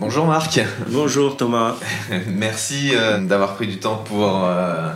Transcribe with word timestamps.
Bonjour 0.00 0.26
Marc. 0.26 0.58
Bonjour 0.88 1.36
Thomas. 1.36 1.76
Merci 2.26 2.92
euh, 2.94 3.20
d'avoir 3.20 3.54
pris 3.54 3.66
du 3.66 3.76
temps 3.76 3.98
pour 3.98 4.46
euh, 4.46 4.90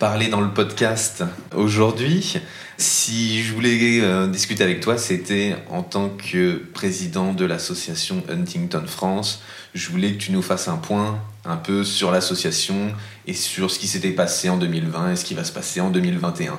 parler 0.00 0.26
dans 0.26 0.40
le 0.40 0.50
podcast 0.50 1.22
aujourd'hui. 1.54 2.40
Si 2.76 3.44
je 3.44 3.54
voulais 3.54 4.00
euh, 4.00 4.26
discuter 4.26 4.64
avec 4.64 4.80
toi, 4.80 4.98
c'était 4.98 5.54
en 5.70 5.84
tant 5.84 6.08
que 6.08 6.56
président 6.74 7.34
de 7.34 7.44
l'association 7.44 8.24
Huntington 8.28 8.82
France. 8.88 9.42
Je 9.74 9.90
voulais 9.90 10.14
que 10.14 10.18
tu 10.18 10.32
nous 10.32 10.42
fasses 10.42 10.66
un 10.66 10.76
point 10.76 11.20
un 11.44 11.56
peu 11.56 11.84
sur 11.84 12.10
l'association 12.10 12.92
et 13.28 13.34
sur 13.34 13.70
ce 13.70 13.78
qui 13.78 13.86
s'était 13.86 14.10
passé 14.10 14.50
en 14.50 14.56
2020 14.56 15.12
et 15.12 15.16
ce 15.16 15.24
qui 15.24 15.34
va 15.34 15.44
se 15.44 15.52
passer 15.52 15.80
en 15.80 15.90
2021. 15.90 16.58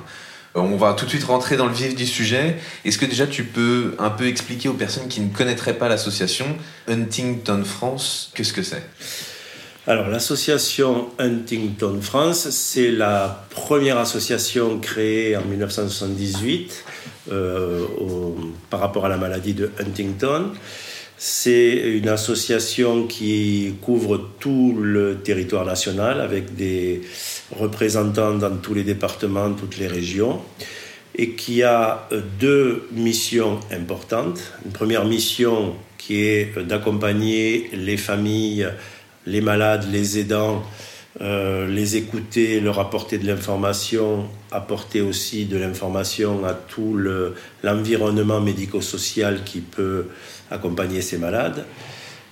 Euh, 0.56 0.62
on 0.62 0.78
va 0.78 0.94
tout 0.94 1.06
de 1.06 1.10
suite 1.10 1.24
rentrer 1.24 1.58
dans 1.58 1.68
le 1.68 1.74
vif 1.74 1.96
du 1.96 2.06
sujet. 2.06 2.58
Est-ce 2.86 2.98
que 2.98 3.06
déjà 3.06 3.28
tu 3.28 3.44
peux 3.44 3.96
un 4.00 4.10
peu 4.10 4.28
expliquer 4.28 4.70
aux 4.70 4.74
personnes 4.74 5.08
qui 5.08 5.22
ne 5.22 5.30
connaîtraient 5.34 5.78
pas 5.78 5.90
l'association 5.90 6.46
Huntington 6.88 7.64
France, 7.64 8.32
qu'est-ce 8.36 8.54
que 8.54 8.64
c'est? 8.64 8.84
Alors, 9.88 10.10
l'association 10.10 11.10
Huntington 11.18 12.00
France, 12.02 12.50
c'est 12.52 12.92
la 12.92 13.48
première 13.50 13.98
association 13.98 14.78
créée 14.80 15.36
en 15.36 15.44
1978 15.46 16.86
euh, 17.32 17.86
par 18.70 18.82
rapport 18.82 19.06
à 19.06 19.10
la 19.10 19.18
maladie 19.18 19.56
de 19.56 19.72
Huntington. 19.80 20.52
C'est 21.22 21.76
une 21.76 22.08
association 22.08 23.06
qui 23.06 23.74
couvre 23.82 24.30
tout 24.40 24.78
le 24.82 25.18
territoire 25.18 25.66
national 25.66 26.22
avec 26.22 26.56
des 26.56 27.02
représentants 27.52 28.36
dans 28.36 28.56
tous 28.56 28.74
les 28.74 28.86
départements, 28.86 29.52
toutes 29.52 29.78
les 29.78 29.88
régions 29.88 30.42
et 31.18 31.32
qui 31.32 31.62
a 31.62 32.08
deux 32.40 32.88
missions 32.94 33.60
importantes. 33.70 34.40
Une 34.64 34.72
première 34.72 35.04
mission 35.04 35.76
qui 35.98 36.24
est 36.24 36.58
d'accompagner 36.58 37.70
les 37.74 37.98
familles, 37.98 38.70
les 39.26 39.42
malades, 39.42 39.88
les 39.92 40.20
aidants, 40.20 40.64
euh, 41.22 41.68
les 41.68 41.98
écouter, 41.98 42.62
leur 42.62 42.80
apporter 42.80 43.18
de 43.18 43.28
l'information, 43.28 44.28
apporter 44.52 45.02
aussi 45.02 45.46
de 45.46 45.58
l'information 45.58 46.46
à 46.46 46.54
tout 46.54 46.98
l'environnement 47.62 48.40
médico-social 48.40 49.44
qui 49.44 49.60
peut 49.60 50.06
accompagner 50.50 51.02
ces 51.02 51.18
malades. 51.18 51.66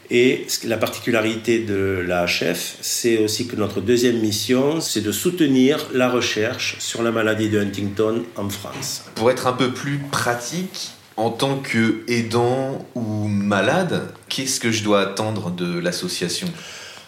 Et 0.10 0.48
la 0.64 0.78
particularité 0.78 1.60
de 1.60 2.02
la 2.08 2.26
HF, 2.26 2.78
c'est 2.80 3.18
aussi 3.18 3.46
que 3.48 3.58
notre 3.58 3.82
deuxième 3.82 4.20
mission, 4.20 4.80
c'est 4.80 5.02
de 5.02 5.12
soutenir 5.12 5.88
la 5.94 6.10
recherche 6.10 6.78
sur 6.80 7.04
la 7.04 7.12
maladie 7.12 7.50
de 7.50 7.60
Huntington 7.60 8.24
en 8.38 8.48
France. 8.48 9.04
Pour 9.16 9.32
être 9.32 9.48
un 9.48 9.54
peu 9.54 9.74
plus 9.74 10.00
pratique, 10.10 10.92
en 11.18 11.32
tant 11.32 11.58
que 11.58 12.04
aidant 12.08 12.86
ou 12.96 13.28
malade, 13.28 14.14
qu'est-ce 14.30 14.62
que 14.62 14.72
je 14.72 14.84
dois 14.84 15.02
attendre 15.02 15.52
de 15.52 15.78
l'association? 15.78 16.48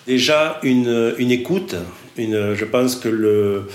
Déjà 0.09 0.59
une, 0.63 1.13
une 1.19 1.29
écoute. 1.29 1.75
Une, 2.17 2.55
je 2.55 2.65
pense 2.65 2.95
que 2.95 3.09
le, 3.09 3.67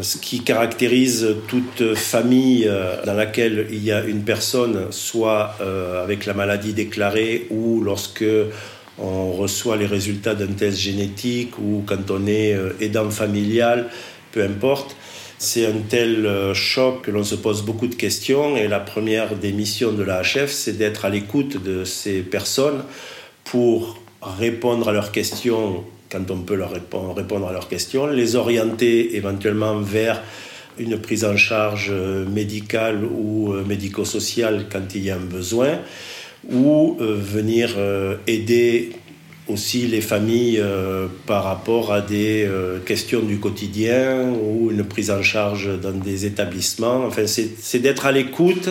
ce 0.00 0.16
qui 0.16 0.40
caractérise 0.40 1.36
toute 1.46 1.94
famille 1.94 2.66
euh, 2.66 3.04
dans 3.04 3.12
laquelle 3.12 3.66
il 3.70 3.84
y 3.84 3.92
a 3.92 4.02
une 4.02 4.22
personne, 4.22 4.86
soit 4.88 5.54
euh, 5.60 6.02
avec 6.02 6.24
la 6.24 6.32
maladie 6.32 6.72
déclarée 6.72 7.48
ou 7.50 7.82
lorsque 7.82 8.24
on 8.98 9.32
reçoit 9.32 9.76
les 9.76 9.84
résultats 9.84 10.34
d'un 10.34 10.54
test 10.54 10.78
génétique 10.78 11.58
ou 11.58 11.84
quand 11.84 12.10
on 12.10 12.26
est 12.26 12.54
euh, 12.54 12.70
aidant 12.80 13.10
familial, 13.10 13.90
peu 14.32 14.42
importe. 14.42 14.96
C'est 15.36 15.66
un 15.66 15.80
tel 15.86 16.26
choc 16.54 17.02
que 17.02 17.10
l'on 17.10 17.24
se 17.24 17.34
pose 17.34 17.60
beaucoup 17.60 17.88
de 17.88 17.94
questions 17.94 18.56
et 18.56 18.68
la 18.68 18.80
première 18.80 19.36
des 19.36 19.52
missions 19.52 19.92
de 19.92 20.02
la 20.02 20.22
HF, 20.22 20.50
c'est 20.50 20.78
d'être 20.78 21.04
à 21.04 21.10
l'écoute 21.10 21.62
de 21.62 21.84
ces 21.84 22.20
personnes 22.20 22.82
pour 23.44 24.00
répondre 24.38 24.88
à 24.88 24.92
leurs 24.92 25.12
questions 25.12 25.84
quand 26.10 26.30
on 26.30 26.38
peut 26.38 26.54
leur 26.54 26.70
répondre, 26.70 27.48
à 27.48 27.52
leurs 27.52 27.68
questions, 27.68 28.06
les 28.06 28.36
orienter 28.36 29.16
éventuellement 29.16 29.80
vers 29.80 30.22
une 30.78 30.98
prise 30.98 31.24
en 31.24 31.36
charge 31.36 31.88
euh, 31.90 32.26
médicale 32.26 33.02
ou 33.04 33.52
euh, 33.52 33.64
médico-sociale 33.64 34.66
quand 34.70 34.94
il 34.94 35.04
y 35.04 35.10
a 35.10 35.16
un 35.16 35.20
besoin, 35.20 35.78
ou 36.50 36.96
euh, 37.00 37.18
venir 37.18 37.76
aider 38.26 38.92
aussi 39.48 39.86
les 39.86 40.00
familles 40.00 40.62
par 41.24 41.44
rapport 41.44 41.92
à 41.92 42.00
des 42.00 42.48
questions 42.84 43.20
du 43.20 43.38
quotidien 43.38 44.32
ou 44.32 44.72
une 44.72 44.82
prise 44.82 45.12
en 45.12 45.22
charge 45.22 45.80
dans 45.80 45.92
des 45.92 46.26
établissements. 46.26 47.04
Enfin, 47.06 47.26
c'est 47.26 47.78
d'être 47.78 48.06
à 48.06 48.12
l'écoute 48.12 48.68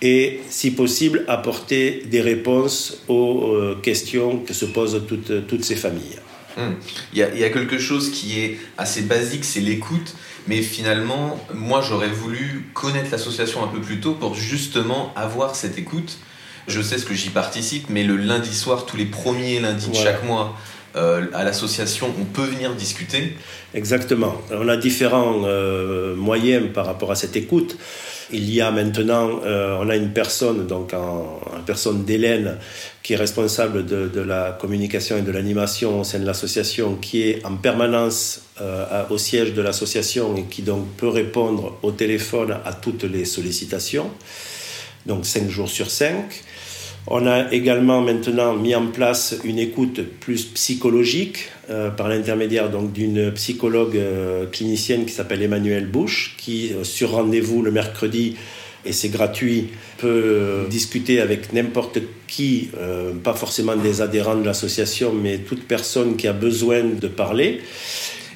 et, 0.00 0.40
si 0.48 0.70
possible, 0.70 1.24
apporter 1.28 2.04
des 2.06 2.20
réponses 2.20 3.02
aux 3.08 3.74
questions 3.82 4.38
que 4.38 4.54
se 4.54 4.64
posent 4.64 5.02
toutes, 5.08 5.46
toutes 5.46 5.64
ces 5.64 5.76
familles. 5.76 6.18
Hmm. 6.58 6.74
Il, 7.12 7.18
y 7.18 7.44
a, 7.44 7.50
quelque 7.50 7.78
chose 7.78 8.10
qui 8.10 8.40
est 8.40 8.58
assez 8.76 9.02
basique, 9.02 9.44
c'est 9.44 9.60
l'écoute. 9.60 10.14
Mais 10.48 10.62
finalement, 10.62 11.38
moi, 11.54 11.82
j'aurais 11.86 12.08
voulu 12.08 12.70
connaître 12.74 13.10
l'association 13.12 13.62
un 13.62 13.68
peu 13.68 13.80
plus 13.80 14.00
tôt 14.00 14.14
pour 14.14 14.34
justement 14.34 15.12
avoir 15.14 15.54
cette 15.54 15.78
écoute. 15.78 16.18
Je 16.66 16.82
sais 16.82 16.98
ce 16.98 17.04
que 17.04 17.14
j'y 17.14 17.30
participe, 17.30 17.88
mais 17.90 18.02
le 18.02 18.16
lundi 18.16 18.54
soir, 18.54 18.86
tous 18.86 18.96
les 18.96 19.04
premiers 19.04 19.60
lundis 19.60 19.88
de 19.88 19.94
chaque 19.94 20.24
mois, 20.24 20.56
euh, 20.96 21.26
à 21.32 21.44
l'association, 21.44 22.12
on 22.18 22.24
peut 22.24 22.44
venir 22.44 22.74
discuter. 22.74 23.34
Exactement. 23.74 24.40
On 24.50 24.68
a 24.68 24.76
différents 24.76 25.42
euh, 25.44 26.16
moyens 26.16 26.66
par 26.72 26.86
rapport 26.86 27.12
à 27.12 27.14
cette 27.14 27.36
écoute. 27.36 27.76
Il 28.30 28.52
y 28.52 28.60
a 28.60 28.70
maintenant, 28.70 29.40
euh, 29.44 29.78
on 29.80 29.88
a 29.88 29.96
une 29.96 30.12
personne, 30.12 30.66
donc 30.66 30.92
en, 30.92 31.40
personne 31.64 32.04
d'Hélène, 32.04 32.58
qui 33.02 33.14
est 33.14 33.16
responsable 33.16 33.86
de, 33.86 34.20
la 34.20 34.56
communication 34.60 35.16
et 35.16 35.22
de 35.22 35.30
l'animation 35.30 36.00
au 36.00 36.04
sein 36.04 36.18
de 36.18 36.26
l'association, 36.26 36.96
qui 36.96 37.22
est 37.22 37.44
en 37.46 37.56
permanence 37.56 38.42
euh, 38.60 39.04
au 39.08 39.16
siège 39.16 39.54
de 39.54 39.62
l'association 39.62 40.36
et 40.36 40.44
qui 40.44 40.62
donc 40.62 40.86
peut 40.96 41.08
répondre 41.08 41.78
au 41.82 41.90
téléphone 41.90 42.58
à 42.64 42.74
toutes 42.74 43.04
les 43.04 43.24
sollicitations, 43.24 44.10
donc 45.06 45.24
5 45.24 45.48
jours 45.48 45.70
sur 45.70 45.90
5. 45.90 46.16
On 47.10 47.26
a 47.26 47.50
également 47.54 48.02
maintenant 48.02 48.54
mis 48.54 48.74
en 48.74 48.88
place 48.88 49.38
une 49.42 49.58
écoute 49.58 50.02
plus 50.20 50.44
psychologique 50.44 51.48
euh, 51.70 51.88
par 51.88 52.06
l'intermédiaire 52.10 52.68
d'une 52.68 53.32
psychologue 53.32 53.96
euh, 53.96 54.44
clinicienne 54.44 55.06
qui 55.06 55.14
s'appelle 55.14 55.42
Emmanuelle 55.42 55.86
Bush, 55.86 56.34
qui 56.36 56.74
euh, 56.74 56.84
sur 56.84 57.12
rendez-vous 57.12 57.62
le 57.62 57.70
mercredi 57.70 58.36
et 58.84 58.92
c'est 58.92 59.08
gratuit 59.08 59.68
peut 59.96 60.66
discuter 60.70 61.20
avec 61.20 61.52
n'importe 61.52 61.98
qui, 62.28 62.70
pas 63.24 63.34
forcément 63.34 63.74
des 63.74 64.00
adhérents 64.00 64.36
de 64.36 64.44
l'association, 64.44 65.12
mais 65.12 65.38
toute 65.38 65.64
personne 65.64 66.16
qui 66.16 66.28
a 66.28 66.32
besoin 66.32 66.84
de 66.84 67.08
parler. 67.08 67.60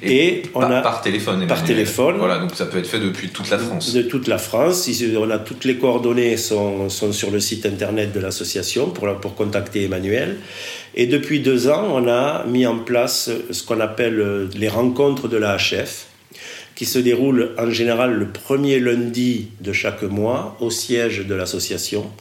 Et, 0.03 0.43
on 0.53 0.59
par, 0.59 0.71
a 0.71 0.81
par 0.81 1.01
téléphone. 1.01 1.47
Par 1.47 1.63
téléphone. 1.63 2.17
Voilà, 2.17 2.39
donc 2.39 2.53
ça 2.55 2.65
peut 2.65 2.77
être 2.77 2.87
fait 2.87 2.99
depuis 2.99 3.29
toute 3.29 3.49
la 3.49 3.57
France. 3.57 3.93
De 3.93 4.01
toute 4.01 4.27
la 4.27 4.37
France. 4.37 4.89
On 5.17 5.29
a 5.29 5.39
toutes 5.39 5.65
les 5.65 5.77
coordonnées 5.77 6.37
sont, 6.37 6.89
sont 6.89 7.13
sur 7.13 7.31
le 7.31 7.39
site 7.39 7.65
internet 7.65 8.11
de 8.11 8.19
l'association 8.19 8.89
pour, 8.89 9.07
pour 9.21 9.35
contacter 9.35 9.83
Emmanuel. 9.83 10.37
Et 10.95 11.07
depuis 11.07 11.39
deux 11.39 11.69
ans, 11.69 11.87
on 11.91 12.07
a 12.07 12.45
mis 12.45 12.65
en 12.65 12.79
place 12.79 13.29
ce 13.49 13.63
qu'on 13.63 13.79
appelle 13.79 14.49
les 14.55 14.67
rencontres 14.67 15.27
de 15.27 15.37
la 15.37 15.57
HF, 15.57 16.07
qui 16.75 16.85
se 16.85 16.99
déroulent 16.99 17.51
en 17.57 17.71
général 17.71 18.13
le 18.13 18.27
premier 18.27 18.79
lundi 18.79 19.47
de 19.61 19.71
chaque 19.71 20.03
mois 20.03 20.57
au 20.59 20.69
siège 20.69 21.25
de 21.25 21.33
l'association 21.33 22.11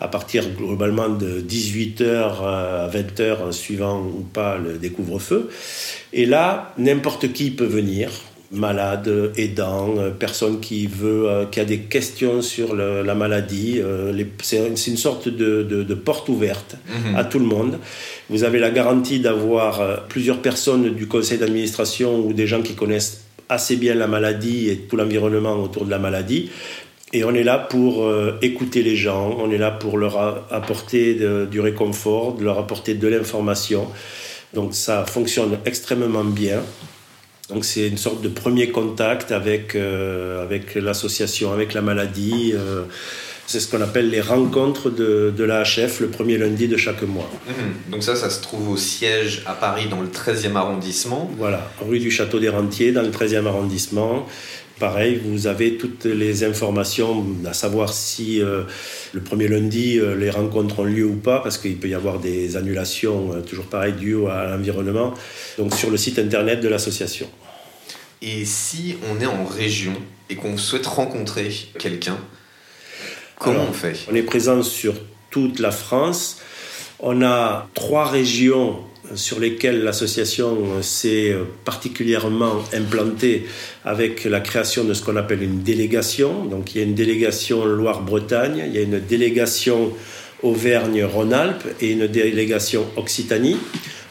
à 0.00 0.08
partir 0.08 0.44
globalement 0.56 1.08
de 1.08 1.40
18h 1.40 2.44
à 2.44 2.90
20h, 2.92 3.52
suivant 3.52 4.00
ou 4.00 4.22
pas 4.22 4.58
le 4.58 4.78
découvre-feu. 4.78 5.50
Et 6.12 6.26
là, 6.26 6.72
n'importe 6.78 7.32
qui 7.32 7.50
peut 7.50 7.66
venir, 7.66 8.10
malade, 8.50 9.32
aidant, 9.36 9.94
personne 10.18 10.60
qui 10.60 10.86
veut, 10.86 11.28
euh, 11.28 11.44
qui 11.46 11.60
a 11.60 11.64
des 11.64 11.80
questions 11.80 12.42
sur 12.42 12.74
la 12.74 13.14
maladie. 13.14 13.80
Euh, 13.82 14.12
c'est 14.42 14.68
une 14.86 14.96
sorte 14.96 15.28
de, 15.28 15.94
porte 15.94 16.28
ouverte 16.28 16.76
mhm. 16.88 17.16
à 17.16 17.24
tout 17.24 17.38
le 17.38 17.44
monde. 17.44 17.78
Vous 18.30 18.44
avez 18.44 18.58
la 18.58 18.70
garantie 18.70 19.20
d'avoir 19.20 19.80
euh, 19.80 19.96
plusieurs 20.08 20.40
personnes 20.40 20.94
du 20.94 21.06
conseil 21.06 21.38
d'administration 21.38 22.20
ou 22.20 22.32
des 22.32 22.46
gens 22.46 22.62
qui 22.62 22.74
connaissent 22.74 23.24
assez 23.48 23.76
bien 23.76 23.94
la 23.94 24.06
maladie 24.06 24.68
et 24.68 24.76
tout 24.76 24.96
l'environnement 24.96 25.54
autour 25.54 25.84
de 25.84 25.90
la 25.90 25.98
maladie. 25.98 26.50
Et 27.12 27.24
on 27.24 27.34
est 27.34 27.42
là 27.42 27.58
pour 27.58 28.06
écouter 28.42 28.82
les 28.82 28.94
gens, 28.94 29.34
on 29.38 29.50
est 29.50 29.56
là 29.56 29.70
pour 29.70 29.96
leur 29.96 30.44
apporter 30.52 31.18
du 31.50 31.58
réconfort, 31.58 32.34
de 32.34 32.44
leur 32.44 32.58
apporter 32.58 32.94
de 32.94 33.08
l'information. 33.08 33.88
Donc 34.54 34.74
ça 34.74 35.04
fonctionne 35.06 35.58
extrêmement 35.64 36.24
bien. 36.24 36.62
Donc 37.48 37.64
c'est 37.64 37.88
une 37.88 37.96
sorte 37.96 38.20
de 38.20 38.28
premier 38.28 38.70
contact 38.70 39.32
avec, 39.32 39.74
euh, 39.74 40.42
avec 40.42 40.74
l'association, 40.74 41.52
avec 41.52 41.72
la 41.72 41.80
maladie. 41.80 42.52
Euh, 42.54 42.84
c'est 43.46 43.60
ce 43.60 43.70
qu'on 43.70 43.80
appelle 43.80 44.10
les 44.10 44.20
rencontres 44.20 44.90
de, 44.90 45.32
de 45.34 45.44
l'AHF 45.44 46.00
le 46.00 46.08
premier 46.08 46.36
lundi 46.36 46.68
de 46.68 46.76
chaque 46.76 47.00
mois. 47.02 47.30
Mhm. 47.46 47.92
Donc 47.92 48.02
ça, 48.02 48.14
ça 48.14 48.28
se 48.28 48.42
trouve 48.42 48.68
au 48.68 48.76
siège 48.76 49.42
à 49.46 49.54
Paris 49.54 49.86
dans 49.90 50.02
le 50.02 50.08
13e 50.08 50.54
arrondissement. 50.56 51.30
Voilà, 51.38 51.70
rue 51.80 51.98
du 51.98 52.10
Château 52.10 52.38
des 52.38 52.50
Rentiers 52.50 52.92
dans 52.92 53.00
le 53.00 53.08
13e 53.08 53.46
arrondissement. 53.46 54.26
Pareil, 54.78 55.20
vous 55.24 55.46
avez 55.46 55.76
toutes 55.76 56.04
les 56.04 56.44
informations, 56.44 57.26
à 57.44 57.52
savoir 57.52 57.92
si 57.92 58.40
euh, 58.40 58.62
le 59.12 59.20
premier 59.20 59.48
lundi 59.48 59.98
les 60.16 60.30
rencontres 60.30 60.80
ont 60.80 60.84
lieu 60.84 61.04
ou 61.04 61.16
pas, 61.16 61.40
parce 61.40 61.58
qu'il 61.58 61.76
peut 61.78 61.88
y 61.88 61.94
avoir 61.94 62.20
des 62.20 62.56
annulations, 62.56 63.42
toujours 63.42 63.66
pareil, 63.66 63.94
dues 63.94 64.26
à 64.26 64.46
l'environnement. 64.46 65.14
Donc 65.56 65.74
sur 65.74 65.90
le 65.90 65.96
site 65.96 66.18
internet 66.18 66.60
de 66.60 66.68
l'association. 66.68 67.28
Et 68.22 68.44
si 68.44 68.96
on 69.10 69.20
est 69.20 69.26
en 69.26 69.44
région 69.44 69.94
et 70.28 70.34
qu'on 70.36 70.56
souhaite 70.56 70.86
rencontrer 70.86 71.50
quelqu'un, 71.78 72.18
comment 73.38 73.66
on 73.68 73.72
fait? 73.72 73.96
On 74.10 74.14
est 74.14 74.22
présent 74.22 74.62
sur 74.62 74.94
toute 75.30 75.58
la 75.58 75.70
France. 75.70 76.38
On 77.00 77.22
a 77.22 77.68
trois 77.74 78.08
régions 78.08 78.80
sur 79.14 79.40
lesquelles 79.40 79.82
l'association 79.82 80.82
s'est 80.82 81.34
particulièrement 81.64 82.62
implantée 82.72 83.46
avec 83.84 84.24
la 84.24 84.40
création 84.40 84.84
de 84.84 84.94
ce 84.94 85.02
qu'on 85.02 85.16
appelle 85.16 85.42
une 85.42 85.62
délégation. 85.62 86.44
Donc 86.44 86.74
il 86.74 86.78
y 86.78 86.80
a 86.80 86.84
une 86.84 86.94
délégation 86.94 87.64
Loire-Bretagne, 87.64 88.64
il 88.66 88.74
y 88.74 88.78
a 88.78 88.82
une 88.82 89.00
délégation 89.00 89.92
Auvergne-Rhône-Alpes 90.42 91.66
et 91.80 91.92
une 91.92 92.06
délégation 92.06 92.86
Occitanie 92.96 93.56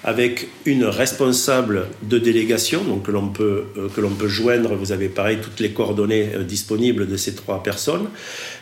avec 0.03 0.47
une 0.65 0.85
responsable 0.85 1.87
de 2.03 2.17
délégation, 2.17 2.83
donc 2.83 3.03
que 3.03 3.11
l'on 3.11 3.29
peut, 3.29 3.65
euh, 3.77 3.89
que 3.93 3.99
l'on 3.99 4.11
peut 4.11 4.27
joindre. 4.27 4.75
Vous 4.75 4.91
avez 4.91 5.09
pareil 5.09 5.39
toutes 5.41 5.59
les 5.59 5.71
coordonnées 5.71 6.29
euh, 6.33 6.43
disponibles 6.43 7.07
de 7.07 7.17
ces 7.17 7.35
trois 7.35 7.63
personnes, 7.63 8.07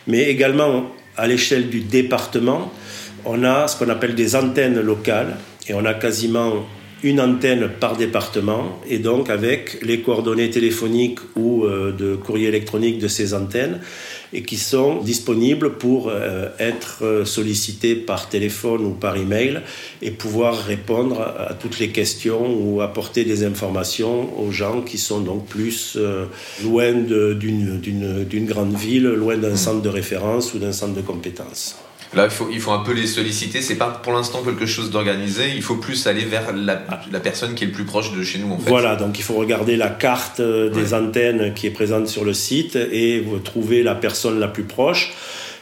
mais 0.06 0.24
également 0.24 0.90
à 1.16 1.26
l'échelle 1.26 1.68
du 1.68 1.80
département, 1.80 2.72
on 3.24 3.44
a 3.44 3.68
ce 3.68 3.76
qu'on 3.76 3.88
appelle 3.88 4.14
des 4.14 4.34
antennes 4.34 4.80
locales 4.80 5.36
et 5.68 5.74
on 5.74 5.84
a 5.84 5.94
quasiment 5.94 6.66
une 7.02 7.20
antenne 7.20 7.68
par 7.68 7.96
département 7.96 8.80
et 8.88 8.98
donc 8.98 9.28
avec 9.28 9.78
les 9.82 10.00
coordonnées 10.00 10.50
téléphoniques 10.50 11.20
ou 11.36 11.64
euh, 11.64 11.92
de 11.92 12.16
courrier 12.16 12.48
électronique 12.48 12.98
de 12.98 13.06
ces 13.06 13.34
antennes 13.34 13.80
et 14.32 14.42
qui 14.42 14.56
sont 14.56 15.02
disponibles 15.02 15.74
pour 15.74 16.08
euh, 16.08 16.48
être 16.58 17.04
euh, 17.04 17.24
sollicités 17.24 17.94
par 17.94 18.28
téléphone 18.30 18.84
ou 18.86 18.90
par 18.90 19.16
email 19.16 19.60
et 20.00 20.10
pouvoir 20.10 20.56
répondre 20.56 21.20
à 21.20 21.54
toutes 21.54 21.78
les 21.78 21.90
questions 21.90 22.56
ou 22.58 22.80
apporter 22.80 23.24
des 23.24 23.44
informations 23.44 24.40
aux 24.40 24.50
gens 24.50 24.80
qui 24.80 24.98
sont 24.98 25.20
donc 25.20 25.46
plus 25.46 25.98
loin 26.64 26.92
d'une 26.92 28.46
grande 28.46 28.74
ville, 28.74 29.04
loin 29.04 29.36
d'un 29.36 29.56
centre 29.56 29.82
de 29.82 29.88
référence 29.88 30.54
ou 30.54 30.58
d'un 30.58 30.72
centre 30.72 30.94
de 30.94 31.02
compétences. 31.02 31.76
Là, 32.14 32.24
il 32.24 32.30
faut, 32.30 32.48
il 32.50 32.60
faut 32.60 32.72
un 32.72 32.82
peu 32.82 32.92
les 32.92 33.06
solliciter. 33.06 33.60
C'est 33.60 33.76
pas 33.76 33.90
pour 33.90 34.12
l'instant 34.12 34.42
quelque 34.42 34.66
chose 34.66 34.90
d'organisé. 34.90 35.52
Il 35.54 35.62
faut 35.62 35.76
plus 35.76 36.06
aller 36.06 36.24
vers 36.24 36.52
la, 36.52 36.82
la, 37.10 37.20
personne 37.20 37.54
qui 37.54 37.64
est 37.64 37.66
le 37.66 37.72
plus 37.72 37.84
proche 37.84 38.12
de 38.12 38.22
chez 38.22 38.38
nous, 38.38 38.52
en 38.52 38.58
fait. 38.58 38.68
Voilà, 38.68 38.96
donc 38.96 39.18
il 39.18 39.22
faut 39.22 39.34
regarder 39.34 39.76
la 39.76 39.88
carte 39.88 40.40
euh, 40.40 40.70
des 40.70 40.94
antennes 40.94 41.52
qui 41.54 41.66
est 41.66 41.70
présente 41.70 42.08
sur 42.08 42.24
le 42.24 42.32
site 42.32 42.76
et 42.76 43.20
vous 43.20 43.38
trouver 43.38 43.82
la 43.82 43.94
personne 43.94 44.38
la 44.38 44.48
plus 44.48 44.64
proche. 44.64 45.14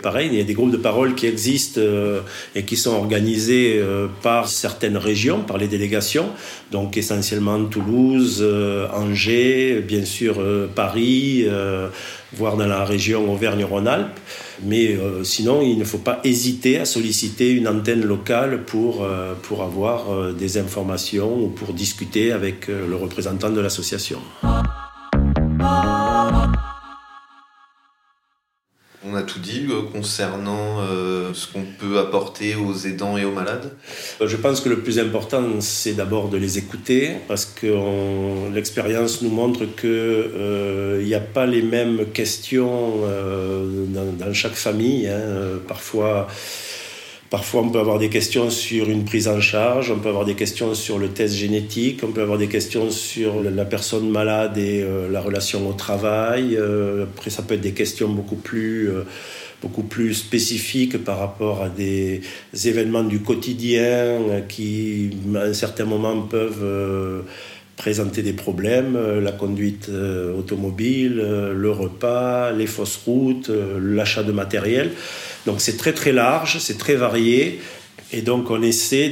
Pareil, 0.02 0.28
il 0.32 0.38
y 0.38 0.40
a 0.40 0.44
des 0.44 0.54
groupes 0.54 0.70
de 0.70 0.76
parole 0.76 1.14
qui 1.14 1.26
existent 1.26 1.80
euh, 1.80 2.20
et 2.54 2.64
qui 2.64 2.76
sont 2.76 2.92
organisés 2.92 3.76
euh, 3.78 4.06
par 4.22 4.48
certaines 4.48 4.96
régions, 4.96 5.40
par 5.40 5.58
les 5.58 5.68
délégations, 5.68 6.30
donc 6.70 6.96
essentiellement 6.96 7.64
Toulouse, 7.64 8.44
Angers, 8.92 9.82
bien 9.86 10.04
sûr 10.04 10.40
Paris, 10.74 11.46
voire 12.32 12.56
dans 12.56 12.66
la 12.66 12.84
région 12.84 13.32
Auvergne-Rhône-Alpes. 13.32 14.18
Mais 14.62 14.96
euh, 14.96 15.24
sinon, 15.24 15.62
il 15.62 15.78
ne 15.78 15.84
faut 15.84 15.98
pas 15.98 16.20
hésiter 16.24 16.78
à 16.78 16.84
solliciter 16.84 17.50
une 17.50 17.68
antenne 17.68 18.04
locale 18.04 18.62
pour, 18.64 19.02
euh, 19.02 19.34
pour 19.42 19.62
avoir 19.62 20.12
euh, 20.12 20.32
des 20.32 20.58
informations 20.58 21.44
ou 21.44 21.48
pour 21.48 21.72
discuter 21.72 22.32
avec 22.32 22.68
le 22.68 22.94
représentant 22.94 23.50
de 23.50 23.60
l'association. 23.60 24.20
Euh, 29.70 29.82
concernant 29.92 30.80
euh, 30.80 31.32
ce 31.32 31.46
qu'on 31.46 31.64
peut 31.78 31.98
apporter 31.98 32.54
aux 32.56 32.74
aidants 32.86 33.16
et 33.16 33.24
aux 33.24 33.30
malades? 33.30 33.72
Euh, 34.20 34.26
Je 34.26 34.36
pense 34.36 34.60
que 34.60 34.68
le 34.68 34.80
plus 34.80 34.98
important, 34.98 35.42
c'est 35.60 35.92
d'abord 35.92 36.28
de 36.28 36.36
les 36.36 36.58
écouter, 36.58 37.12
parce 37.28 37.46
que 37.46 38.52
l'expérience 38.52 39.22
nous 39.22 39.30
montre 39.30 39.64
qu'il 39.64 41.06
n'y 41.06 41.14
a 41.14 41.20
pas 41.20 41.46
les 41.46 41.62
mêmes 41.62 42.06
questions 42.12 43.02
dans, 43.88 44.34
chaque 44.34 44.54
famille. 44.54 45.08
Hein. 45.08 45.60
Parfois, 45.68 46.28
Parfois, 47.30 47.62
on 47.62 47.70
peut 47.70 47.80
avoir 47.80 47.98
des 47.98 48.10
questions 48.10 48.48
sur 48.48 48.88
une 48.88 49.04
prise 49.04 49.26
en 49.26 49.40
charge, 49.40 49.90
on 49.90 49.98
peut 49.98 50.10
avoir 50.10 50.24
des 50.24 50.36
questions 50.36 50.72
sur 50.74 51.00
le 51.00 51.08
test 51.08 51.34
génétique, 51.34 52.02
on 52.04 52.12
peut 52.12 52.22
avoir 52.22 52.38
des 52.38 52.46
questions 52.46 52.90
sur 52.90 53.42
la 53.42 53.64
personne 53.64 54.08
malade 54.08 54.56
et 54.56 54.84
la 55.10 55.20
relation 55.20 55.68
au 55.68 55.72
travail. 55.72 56.56
Après, 56.56 57.30
ça 57.30 57.42
peut 57.42 57.54
être 57.54 57.60
des 57.60 57.72
questions 57.72 58.08
beaucoup 58.08 58.36
plus, 58.36 58.88
beaucoup 59.64 59.82
plus 59.82 60.12
spécifiques 60.12 61.02
par 61.02 61.18
rapport 61.18 61.62
à 61.62 61.70
des 61.70 62.20
événements 62.64 63.02
du 63.02 63.20
quotidien 63.20 64.18
qui, 64.46 65.10
à 65.34 65.44
un 65.44 65.54
certain 65.54 65.86
moment, 65.86 66.20
peuvent 66.20 67.24
présenter 67.76 68.22
des 68.22 68.34
problèmes, 68.34 68.94
la 69.22 69.32
conduite 69.32 69.90
automobile, 70.38 71.16
le 71.16 71.70
repas, 71.70 72.52
les 72.52 72.66
fausses 72.66 73.00
routes, 73.06 73.50
l'achat 73.80 74.22
de 74.22 74.32
matériel. 74.32 74.90
Donc 75.46 75.56
c'est 75.60 75.78
très 75.78 75.94
très 75.94 76.12
large, 76.12 76.58
c'est 76.58 76.78
très 76.78 76.96
varié. 77.06 77.60
Et 78.12 78.20
donc 78.20 78.50
on 78.50 78.62
essaie 78.62 79.08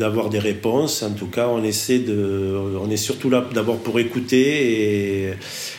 d'avoir 0.00 0.30
des 0.30 0.40
réponses. 0.40 1.04
En 1.04 1.14
tout 1.20 1.30
cas, 1.36 1.46
on 1.48 1.62
essaie 1.62 2.00
de, 2.00 2.54
on 2.84 2.90
est 2.90 3.02
surtout 3.08 3.30
là 3.30 3.48
d'abord 3.54 3.78
pour 3.78 4.00
écouter 4.00 4.46
et, 5.28 5.34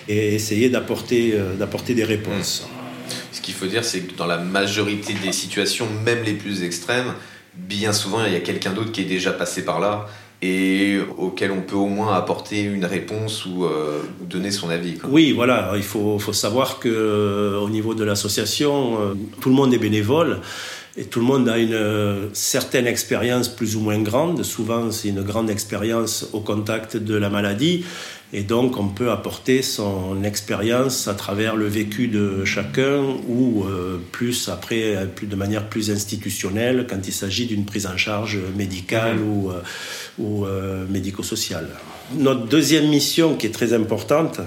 et 0.07 0.33
essayer 0.33 0.69
d'apporter 0.69 1.33
d'apporter 1.59 1.93
des 1.93 2.05
réponses. 2.05 2.67
Ce 3.37 3.41
qu'il 3.43 3.53
faut 3.53 3.67
dire, 3.67 3.85
c'est 3.85 3.99
que 3.99 4.17
dans 4.17 4.25
la 4.25 4.39
majorité 4.39 5.13
des 5.13 5.31
situations, 5.31 5.87
même 6.03 6.23
les 6.23 6.33
plus 6.33 6.63
extrêmes, 6.63 7.13
bien 7.53 7.93
souvent 7.93 8.25
il 8.25 8.33
y 8.33 8.35
a 8.35 8.39
quelqu'un 8.39 8.73
d'autre 8.73 8.91
qui 8.91 9.01
est 9.01 9.11
déjà 9.17 9.31
passé 9.31 9.63
par 9.63 9.79
là 9.79 10.07
et 10.41 10.97
auquel 11.19 11.51
on 11.51 11.61
peut 11.61 11.75
au 11.75 11.85
moins 11.85 12.15
apporter 12.15 12.61
une 12.63 12.85
réponse 12.85 13.45
ou 13.45 13.65
euh, 13.65 14.01
donner 14.21 14.49
son 14.49 14.71
avis. 14.71 14.95
Oui, 15.07 15.33
voilà, 15.33 15.73
il 15.75 15.83
faut, 15.83 16.17
faut 16.17 16.33
savoir 16.33 16.79
que 16.79 16.89
euh, 16.89 17.59
au 17.59 17.69
niveau 17.69 17.93
de 17.93 18.03
l'association, 18.03 18.99
euh, 18.99 19.13
tout 19.39 19.49
le 19.49 19.55
monde 19.55 19.71
est 19.71 19.79
bénévole. 19.79 20.41
Et 20.99 21.05
tout 21.05 21.19
le 21.19 21.25
monde 21.25 21.47
a 21.47 21.59
une 21.59 22.29
certaine 22.33 22.87
expérience 22.87 23.49
plus 23.49 23.75
ou 23.75 23.81
moins 23.81 23.99
grande. 23.99 24.41
Souvent, 24.41 24.89
c'est 24.89 25.09
une 25.09 25.21
grande 25.21 25.51
expérience 25.51 26.27
au 26.33 26.39
contact 26.39 26.97
de 26.97 27.13
la 27.13 27.29
maladie. 27.29 27.85
Et 28.33 28.43
donc, 28.43 28.77
on 28.77 28.89
peut 28.89 29.09
apporter 29.09 29.61
son 29.61 30.23
expérience 30.23 31.07
à 31.07 31.13
travers 31.13 31.55
le 31.55 31.67
vécu 31.67 32.09
de 32.09 32.43
chacun 32.43 33.01
ou 33.27 33.63
euh, 33.63 33.99
plus 34.11 34.49
après, 34.49 35.07
plus, 35.15 35.27
de 35.27 35.35
manière 35.37 35.69
plus 35.69 35.91
institutionnelle 35.91 36.87
quand 36.89 37.07
il 37.07 37.13
s'agit 37.13 37.45
d'une 37.45 37.65
prise 37.65 37.87
en 37.87 37.95
charge 37.95 38.37
médicale 38.57 39.17
mmh. 39.17 39.29
ou, 39.29 39.51
euh, 39.51 39.61
ou 40.19 40.45
euh, 40.45 40.85
médico-sociale. 40.89 41.69
Notre 42.15 42.47
deuxième 42.47 42.89
mission 42.89 43.35
qui 43.35 43.47
est 43.47 43.51
très 43.51 43.71
importante, 43.71 44.41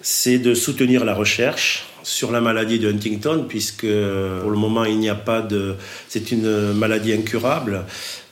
c'est 0.00 0.38
de 0.38 0.54
soutenir 0.54 1.04
la 1.04 1.14
recherche 1.14 1.86
sur 2.04 2.30
la 2.30 2.40
maladie 2.40 2.78
de 2.78 2.92
Huntington, 2.92 3.46
puisque 3.48 3.86
pour 3.86 4.50
le 4.50 4.56
moment 4.56 4.84
il 4.84 4.98
n'y 4.98 5.08
a 5.08 5.14
pas 5.14 5.40
de... 5.40 5.74
C'est 6.08 6.30
une 6.30 6.72
maladie 6.72 7.12
incurable, 7.12 7.84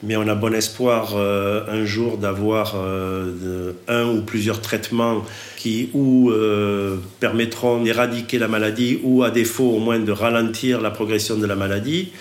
mais 0.02 0.16
on 0.16 0.28
a 0.28 0.34
bon 0.34 0.54
espoir 0.54 1.14
euh, 1.16 1.64
un 1.68 1.84
jour 1.84 2.18
d'avoir 2.18 2.74
euh, 2.76 3.72
un 3.88 4.06
ou 4.08 4.22
plusieurs 4.22 4.60
traitements 4.60 5.24
qui 5.56 5.90
ou 5.94 6.30
euh, 6.30 6.98
permettront 7.20 7.82
d'éradiquer 7.82 8.38
la 8.38 8.48
maladie 8.48 9.00
ou 9.02 9.22
à 9.22 9.30
défaut 9.30 9.70
au 9.70 9.78
moins 9.78 9.98
de 9.98 10.12
ralentir 10.12 10.80
la 10.80 10.90
progression 10.90 11.36
de 11.36 11.46
la 11.46 11.56
maladie. 11.56 12.12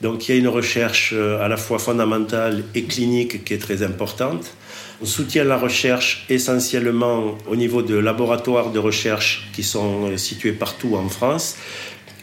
Donc 0.00 0.28
il 0.28 0.34
y 0.34 0.36
a 0.36 0.38
une 0.38 0.48
recherche 0.48 1.12
à 1.14 1.48
la 1.48 1.56
fois 1.56 1.78
fondamentale 1.78 2.62
et 2.74 2.84
clinique 2.84 3.44
qui 3.44 3.54
est 3.54 3.58
très 3.58 3.82
importante. 3.82 4.54
On 5.02 5.06
soutient 5.06 5.44
la 5.44 5.56
recherche 5.56 6.24
essentiellement 6.28 7.36
au 7.48 7.56
niveau 7.56 7.82
de 7.82 7.96
laboratoires 7.96 8.70
de 8.70 8.78
recherche 8.78 9.48
qui 9.52 9.62
sont 9.62 10.16
situés 10.16 10.52
partout 10.52 10.94
en 10.96 11.08
France. 11.08 11.56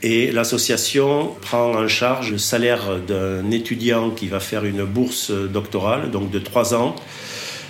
Et 0.04 0.32
l'association 0.32 1.36
prend 1.42 1.76
en 1.76 1.88
charge 1.88 2.32
le 2.32 2.38
salaire 2.38 2.98
d'un 3.06 3.52
étudiant 3.52 4.10
qui 4.10 4.28
va 4.28 4.40
faire 4.40 4.66
une 4.66 4.84
bourse 4.84 5.32
doctorale, 5.32 6.10
donc 6.10 6.32
de 6.32 6.40
trois 6.40 6.74
ans. 6.74 6.96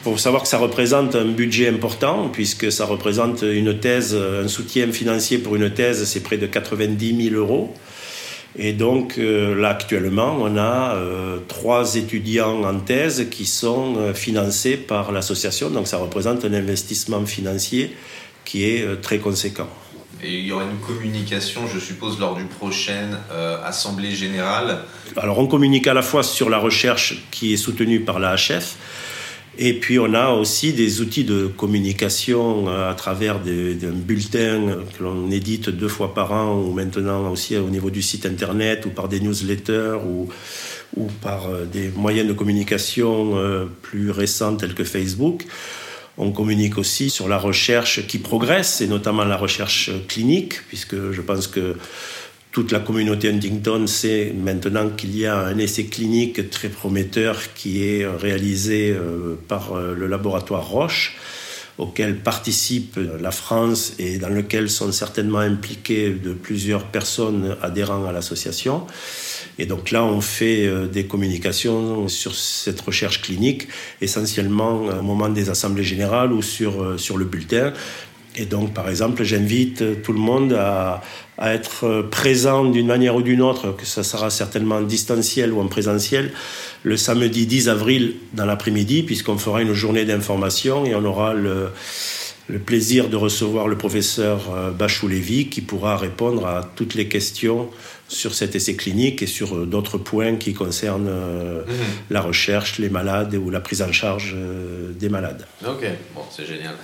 Il 0.06 0.12
faut 0.12 0.18
savoir 0.18 0.44
que 0.44 0.48
ça 0.48 0.58
représente 0.58 1.16
un 1.16 1.26
budget 1.26 1.68
important, 1.68 2.30
puisque 2.32 2.72
ça 2.72 2.86
représente 2.86 3.42
une 3.42 3.78
thèse, 3.80 4.16
un 4.16 4.48
soutien 4.48 4.92
financier 4.92 5.40
pour 5.40 5.56
une 5.56 5.70
thèse, 5.72 6.06
c'est 6.06 6.22
près 6.22 6.38
de 6.38 6.48
90 6.48 7.30
000 7.30 7.36
euros. 7.36 7.74
Et 8.58 8.74
donc 8.74 9.18
euh, 9.18 9.56
là 9.56 9.70
actuellement, 9.70 10.38
on 10.40 10.58
a 10.58 10.96
euh, 10.96 11.38
trois 11.48 11.96
étudiants 11.96 12.64
en 12.64 12.80
thèse 12.80 13.30
qui 13.32 13.46
sont 13.46 13.96
euh, 13.98 14.14
financés 14.14 14.76
par 14.76 15.12
l'association. 15.12 15.70
Donc 15.70 15.88
ça 15.88 15.98
représente 15.98 16.44
un 16.44 16.54
investissement 16.54 17.26
financier 17.26 17.96
qui 18.44 18.66
est 18.66 19.02
très 19.02 19.20
conséquent. 19.20 19.70
Et 20.24 20.40
il 20.40 20.46
y 20.46 20.52
aura 20.52 20.66
une 20.66 20.80
communication, 20.80 21.62
je 21.68 21.80
suppose, 21.80 22.20
lors 22.20 22.36
du 22.36 22.44
prochaine 22.44 23.18
Assemblée 23.64 24.12
générale 24.12 24.80
Alors 25.16 25.40
on 25.40 25.48
communique 25.48 25.88
à 25.88 25.94
la 25.94 26.02
fois 26.02 26.22
sur 26.22 26.50
la 26.50 26.58
recherche 26.58 27.24
qui 27.32 27.54
est 27.54 27.58
soutenue 27.58 28.02
par 28.02 28.20
la 28.20 28.36
HF, 28.36 28.76
et 29.64 29.76
puis 29.76 30.00
on 30.00 30.16
a 30.16 30.32
aussi 30.32 30.74
des 30.74 31.02
outils 31.02 31.24
de 31.24 31.46
communication 31.46 32.68
euh, 32.68 32.90
à 32.90 32.96
travers 32.96 33.40
des, 33.40 33.76
bulletins 33.76 34.80
que 34.98 35.04
l'on 35.04 35.30
édite 35.30 35.70
deux 35.70 35.88
fois 35.88 36.16
par 36.16 36.32
an 36.32 36.60
ou 36.60 36.74
maintenant 36.74 37.32
aussi 37.32 37.56
au 37.56 37.70
niveau 37.70 37.92
du 37.92 38.02
site 38.02 38.26
internet 38.26 38.88
ou 38.88 38.90
par 38.90 39.08
des 39.08 39.20
newsletters 39.20 40.00
ou, 40.04 40.30
ou 40.98 41.06
par 41.22 41.46
euh, 41.46 41.66
des 41.66 41.90
moyens 41.90 42.28
de 42.28 42.34
communication 42.34 43.38
euh, 43.38 43.66
plus 43.84 44.10
récents 44.10 44.56
tels 44.56 44.74
que 44.74 44.84
Facebook. 44.84 45.46
On 46.18 46.32
communique 46.32 46.80
aussi 46.80 47.12
sur 47.12 47.28
la 47.28 47.38
recherche 47.38 48.08
qui 48.08 48.18
progresse 48.18 48.82
et 48.82 48.88
notamment 48.88 49.26
la 49.26 49.38
recherche 49.38 49.92
clinique 50.08 50.56
puisque 50.70 51.12
je 51.12 51.22
pense 51.22 51.46
que 51.46 51.76
toute 52.52 52.74
la 52.74 52.80
communauté 52.80 53.30
Huntington 53.30 53.88
sait 53.88 54.34
maintenant 54.36 54.90
qu'il 54.90 55.18
y 55.18 55.26
a 55.26 55.38
un 55.38 55.58
essai 55.58 55.86
clinique 55.86 56.50
très 56.50 56.68
prometteur 56.68 57.54
qui 57.54 57.86
est 57.86 58.06
réalisé 58.06 58.92
euh, 58.92 59.36
par 59.48 59.74
euh, 59.74 59.96
le 59.96 60.08
laboratoire 60.08 60.68
Roche 60.68 61.16
auquel 61.78 62.18
participe 62.18 63.00
la 63.22 63.32
France 63.32 63.94
et 63.98 64.18
dans 64.18 64.30
lequel 64.30 64.70
sont 64.70 64.92
certainement 64.92 65.40
impliquées 65.40 66.12
de 66.12 66.34
plusieurs 66.34 66.84
personnes 66.88 67.56
adhérentes 67.62 68.06
à 68.08 68.12
l'association. 68.12 68.86
Et 69.58 69.66
donc 69.66 69.90
là, 69.90 70.04
on 70.04 70.20
fait 70.20 70.68
euh, 70.68 70.88
des 70.88 71.06
communications 71.06 72.10
sur 72.10 72.36
cette 72.36 72.82
recherche 72.82 73.22
clinique, 73.22 73.70
essentiellement 74.02 74.82
au 74.82 75.02
moment 75.02 75.30
des 75.30 75.50
assemblées 75.50 75.84
générales 75.84 76.34
ou 76.34 76.42
sur, 76.42 77.00
sur 77.00 77.18
le 77.18 77.24
bulletin. 77.24 77.72
Et 78.36 78.46
donc, 78.46 78.74
par 78.74 78.90
exemple, 78.90 79.24
j'invite 79.24 80.02
tout 80.04 80.14
le 80.14 80.20
monde 80.20 80.54
à, 80.54 81.02
à 81.42 81.56
être 81.56 82.04
présent 82.04 82.66
d'une 82.66 82.86
manière 82.86 83.16
ou 83.16 83.24
d'une 83.24 83.42
autre, 83.42 83.76
que 83.76 83.86
ça 83.86 84.04
sera 84.04 84.30
certainement 84.30 84.76
en 84.76 84.82
distanciel 84.84 85.52
ou 85.52 85.60
en 85.60 85.68
présentiel, 85.68 86.32
le 86.84 86.96
samedi 86.98 87.48
10 87.48 87.68
avril 87.68 88.14
dans 88.34 88.46
l'après-midi, 88.46 89.02
puisqu'on 89.02 89.40
fera 89.40 89.64
une 89.64 89.74
journée 89.74 90.06
d'information 90.06 90.86
et 90.86 90.94
on 90.94 91.04
aura 91.04 91.34
le, 91.34 91.70
le, 92.48 92.60
plaisir 92.60 93.10
de 93.10 93.16
recevoir 93.16 93.68
le 93.68 93.76
professeur 93.76 94.54
euh, 94.54 94.70
Bachou-Lévy 94.70 95.50
qui 95.50 95.62
pourra 95.62 95.98
répondre 95.98 96.46
à 96.46 96.72
toutes 96.76 96.94
les 96.94 97.08
questions 97.08 97.72
sur 98.08 98.36
cet 98.36 98.56
essai 98.56 98.76
clinique 98.76 99.24
et 99.24 99.28
sur 99.28 99.56
euh, 99.58 99.66
d'autres 99.66 99.98
points 99.98 100.36
qui 100.36 100.54
concernent 100.54 101.10
euh, 101.10 101.66
mhm. 101.66 101.74
la 102.12 102.22
recherche, 102.22 102.78
les 102.78 102.90
malades 102.90 103.34
ou 103.34 103.50
la 103.50 103.62
prise 103.62 103.82
en 103.82 103.92
charge 103.92 104.36
des 105.00 105.10
malades. 105.10 105.48
Ok, 105.66 105.86
bon, 106.14 106.22
c'est 106.30 106.46
génial. 106.46 106.76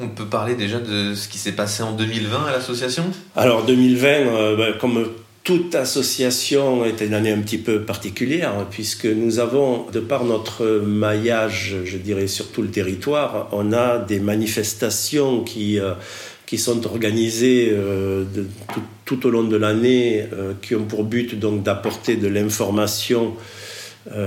On 0.00 0.08
peut 0.08 0.26
parler 0.26 0.56
déjà 0.56 0.80
de 0.80 1.14
ce 1.14 1.28
qui 1.28 1.38
s'est 1.38 1.52
passé 1.52 1.84
en 1.84 1.92
2020 1.92 2.46
à 2.46 2.52
l'association? 2.52 3.04
Alors 3.36 3.64
2020, 3.64 4.08
euh, 4.08 4.56
ben, 4.56 4.74
comme 4.76 5.06
toute 5.44 5.76
association 5.76 6.84
est 6.84 7.00
une 7.00 7.14
année 7.14 7.30
un 7.30 7.38
petit 7.38 7.58
peu 7.58 7.82
particulière, 7.82 8.66
puisque 8.72 9.06
nous 9.06 9.38
avons, 9.38 9.88
de 9.92 10.00
par 10.00 10.24
notre 10.24 10.64
maillage, 10.84 11.76
je 11.84 11.96
dirais, 11.96 12.26
sur 12.26 12.50
tout 12.50 12.62
le 12.62 12.70
territoire, 12.70 13.48
on 13.52 13.72
a 13.72 13.98
des 13.98 14.18
manifestations 14.18 15.44
qui, 15.44 15.78
euh, 15.78 15.92
sont 16.56 16.86
organisées 16.86 17.70
euh, 17.72 18.24
tout, 19.04 19.26
au 19.26 19.30
long 19.30 19.42
de 19.42 19.56
l'année, 19.56 20.24
qui 20.62 20.76
ont 20.76 20.84
pour 20.84 21.02
but 21.02 21.36
donc 21.36 21.64
d'apporter 21.64 22.14
de 22.14 22.28
l'information 22.28 23.34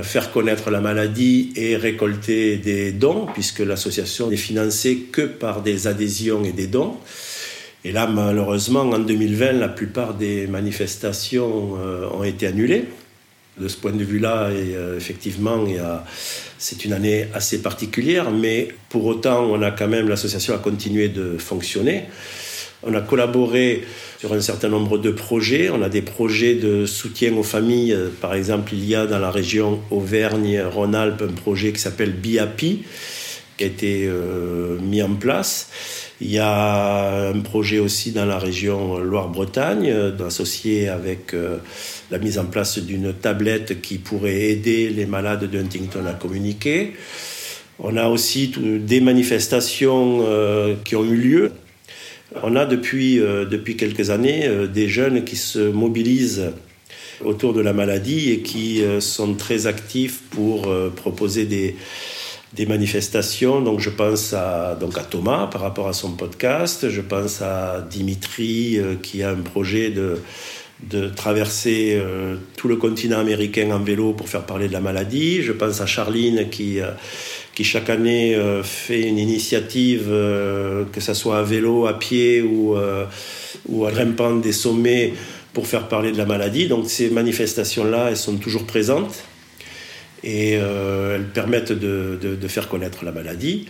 faire 0.02 0.32
connaître 0.32 0.72
la 0.72 0.82
maladie 0.82 1.52
et 1.56 1.76
récolter 1.76 2.58
des 2.58 2.92
dons, 2.92 3.28
puisque 3.34 3.60
l'association 3.60 4.30
n'est 4.30 4.36
financée 4.36 5.08
que 5.12 5.22
par 5.22 5.62
des 5.62 5.86
adhésions 5.86 6.44
et 6.44 6.52
des 6.52 6.68
dons. 6.68 6.98
Et 7.88 7.94
là, 7.94 8.06
malheureusement, 8.06 8.82
en 8.82 9.00
2020, 9.00 9.54
la 9.54 9.70
plupart 9.70 10.14
des 10.14 10.46
manifestations 10.48 11.78
euh, 11.78 12.10
ont 12.10 12.24
été 12.26 12.48
annulées. 12.48 12.84
De 13.58 13.70
ce 13.70 13.78
point 13.78 13.94
de 13.94 14.04
vue-là, 14.04 14.50
euh, 14.50 14.98
effectivement, 14.98 15.66
c'est 16.58 16.84
une 16.84 16.92
année 16.92 17.28
assez 17.34 17.62
particulière, 17.62 18.30
mais 18.30 18.68
pour 18.90 19.06
autant, 19.06 19.46
on 19.46 19.62
a 19.62 19.72
quand 19.72 19.88
même, 19.88 20.10
l'association 20.10 20.54
a 20.54 20.58
continué 20.58 21.08
de 21.08 21.38
fonctionner. 21.38 22.04
On 22.84 22.94
a 22.94 23.02
collaboré 23.02 23.84
sur 24.20 24.34
un 24.34 24.42
certain 24.42 24.70
nombre 24.70 24.98
de 24.98 25.10
projets. 25.10 25.70
On 25.70 25.82
a 25.82 25.90
des 25.90 26.02
projets 26.04 26.56
de 26.56 26.86
soutien 26.86 27.36
aux 27.36 27.44
familles. 27.44 27.98
Par 28.22 28.34
exemple, 28.36 28.74
il 28.74 28.86
y 28.86 28.96
a 28.96 29.08
dans 29.08 29.20
la 29.20 29.32
région 29.32 29.82
Auvergne-Rhône-Alpes 29.90 31.24
un 31.28 31.34
projet 31.34 31.74
qui 31.74 31.80
s'appelle 31.80 32.14
BIAPI, 32.14 32.84
qui 33.58 33.64
a 33.64 33.68
été 33.68 34.06
euh, 34.06 34.78
mis 34.80 35.02
en 35.02 35.16
place. 35.16 35.70
Il 36.20 36.32
y 36.32 36.40
a 36.40 37.30
un 37.30 37.40
projet 37.42 37.80
aussi 37.80 38.12
dans 38.12 38.26
la 38.26 38.40
région 38.40 38.98
Loire-Bretagne, 38.98 39.94
associé 40.26 40.90
avec 40.90 41.34
euh, 41.34 41.58
la 42.10 42.18
mise 42.18 42.40
en 42.40 42.46
place 42.46 42.80
d'une 42.80 43.14
tablette 43.14 43.82
qui 43.82 43.98
pourrait 43.98 44.50
aider 44.50 44.90
les 44.90 45.06
malades 45.06 45.50
de 45.50 45.60
Huntington 45.60 46.06
à 46.08 46.14
communiquer. 46.14 46.94
On 47.80 47.98
a 47.98 48.08
aussi 48.08 48.52
des 48.58 49.00
manifestations 49.00 50.24
euh, 50.28 50.76
qui 50.84 50.96
ont 50.96 51.04
eu 51.04 51.16
lieu 51.16 51.52
on 52.44 52.56
a 52.56 52.66
depuis, 52.66 53.20
euh, 53.20 53.46
depuis 53.46 53.78
quelques 53.78 54.10
années 54.10 54.48
euh, 54.48 54.68
des 54.68 54.88
jeunes 54.88 55.24
qui 55.24 55.36
se 55.36 55.60
mobilisent 55.60 56.52
autour 57.24 57.54
de 57.54 57.62
la 57.62 57.74
maladie 57.74 58.32
et 58.32 58.42
qui 58.42 58.84
euh, 58.84 59.00
sont 59.00 59.34
très 59.34 59.66
actifs 59.66 60.22
pour 60.30 60.70
proposer 60.96 61.46
des, 61.46 61.76
des 62.54 62.66
manifestations. 62.66 63.62
Donc 63.62 63.80
je 63.80 63.90
pense 63.90 64.34
à, 64.34 64.78
donc 64.80 64.98
à 64.98 65.04
Thomas 65.04 65.48
par 65.48 65.62
rapport 65.62 65.88
à 65.88 65.94
son 65.94 66.12
podcast, 66.12 66.90
je 66.90 67.02
pense 67.02 67.42
à 67.42 67.86
Dimitri 67.90 68.80
qui 69.02 69.24
a 69.24 69.32
un 69.32 69.42
projet 69.42 69.90
de, 69.90 70.20
de 70.84 71.08
traverser 71.08 72.00
tout 72.56 72.68
le 72.68 72.76
continent 72.76 73.20
américain 73.20 73.72
en 73.72 73.80
vélo 73.80 74.14
pour 74.14 74.30
faire 74.30 74.46
parler 74.46 74.68
de 74.68 74.74
la 74.74 74.82
maladie, 74.82 75.42
je 75.42 75.54
pense 75.54 75.82
à 75.82 75.88
Charline 75.88 76.50
qui 76.50 76.80
qui 77.58 77.64
chaque 77.64 77.90
année 77.90 78.36
euh, 78.36 78.62
fait 78.62 79.02
une 79.02 79.18
initiative, 79.18 80.10
euh, 80.10 80.86
que 80.94 81.02
ce 81.02 81.16
soit 81.16 81.40
à 81.40 81.42
vélo, 81.42 81.88
à 81.88 81.98
pied 81.98 82.40
ou, 82.40 82.78
euh, 82.78 83.06
ou 83.68 83.88
à 83.88 83.92
grimpant 83.92 84.36
des 84.36 84.52
sommets 84.52 85.14
pour 85.54 85.66
faire 85.66 85.88
parler 85.88 86.12
de 86.12 86.20
la 86.20 86.28
maladie. 86.28 86.68
Donc 86.68 86.88
ces 86.88 87.10
manifestations-là, 87.10 88.10
elles 88.12 88.18
sont 88.18 88.38
toujours 88.38 88.68
présentes 88.68 89.24
et 90.24 90.52
elles 90.52 91.30
permettent 91.34 91.72
de, 91.72 92.48
faire 92.48 92.70
connaître 92.70 93.04
la 93.04 93.12
maladie. 93.12 93.66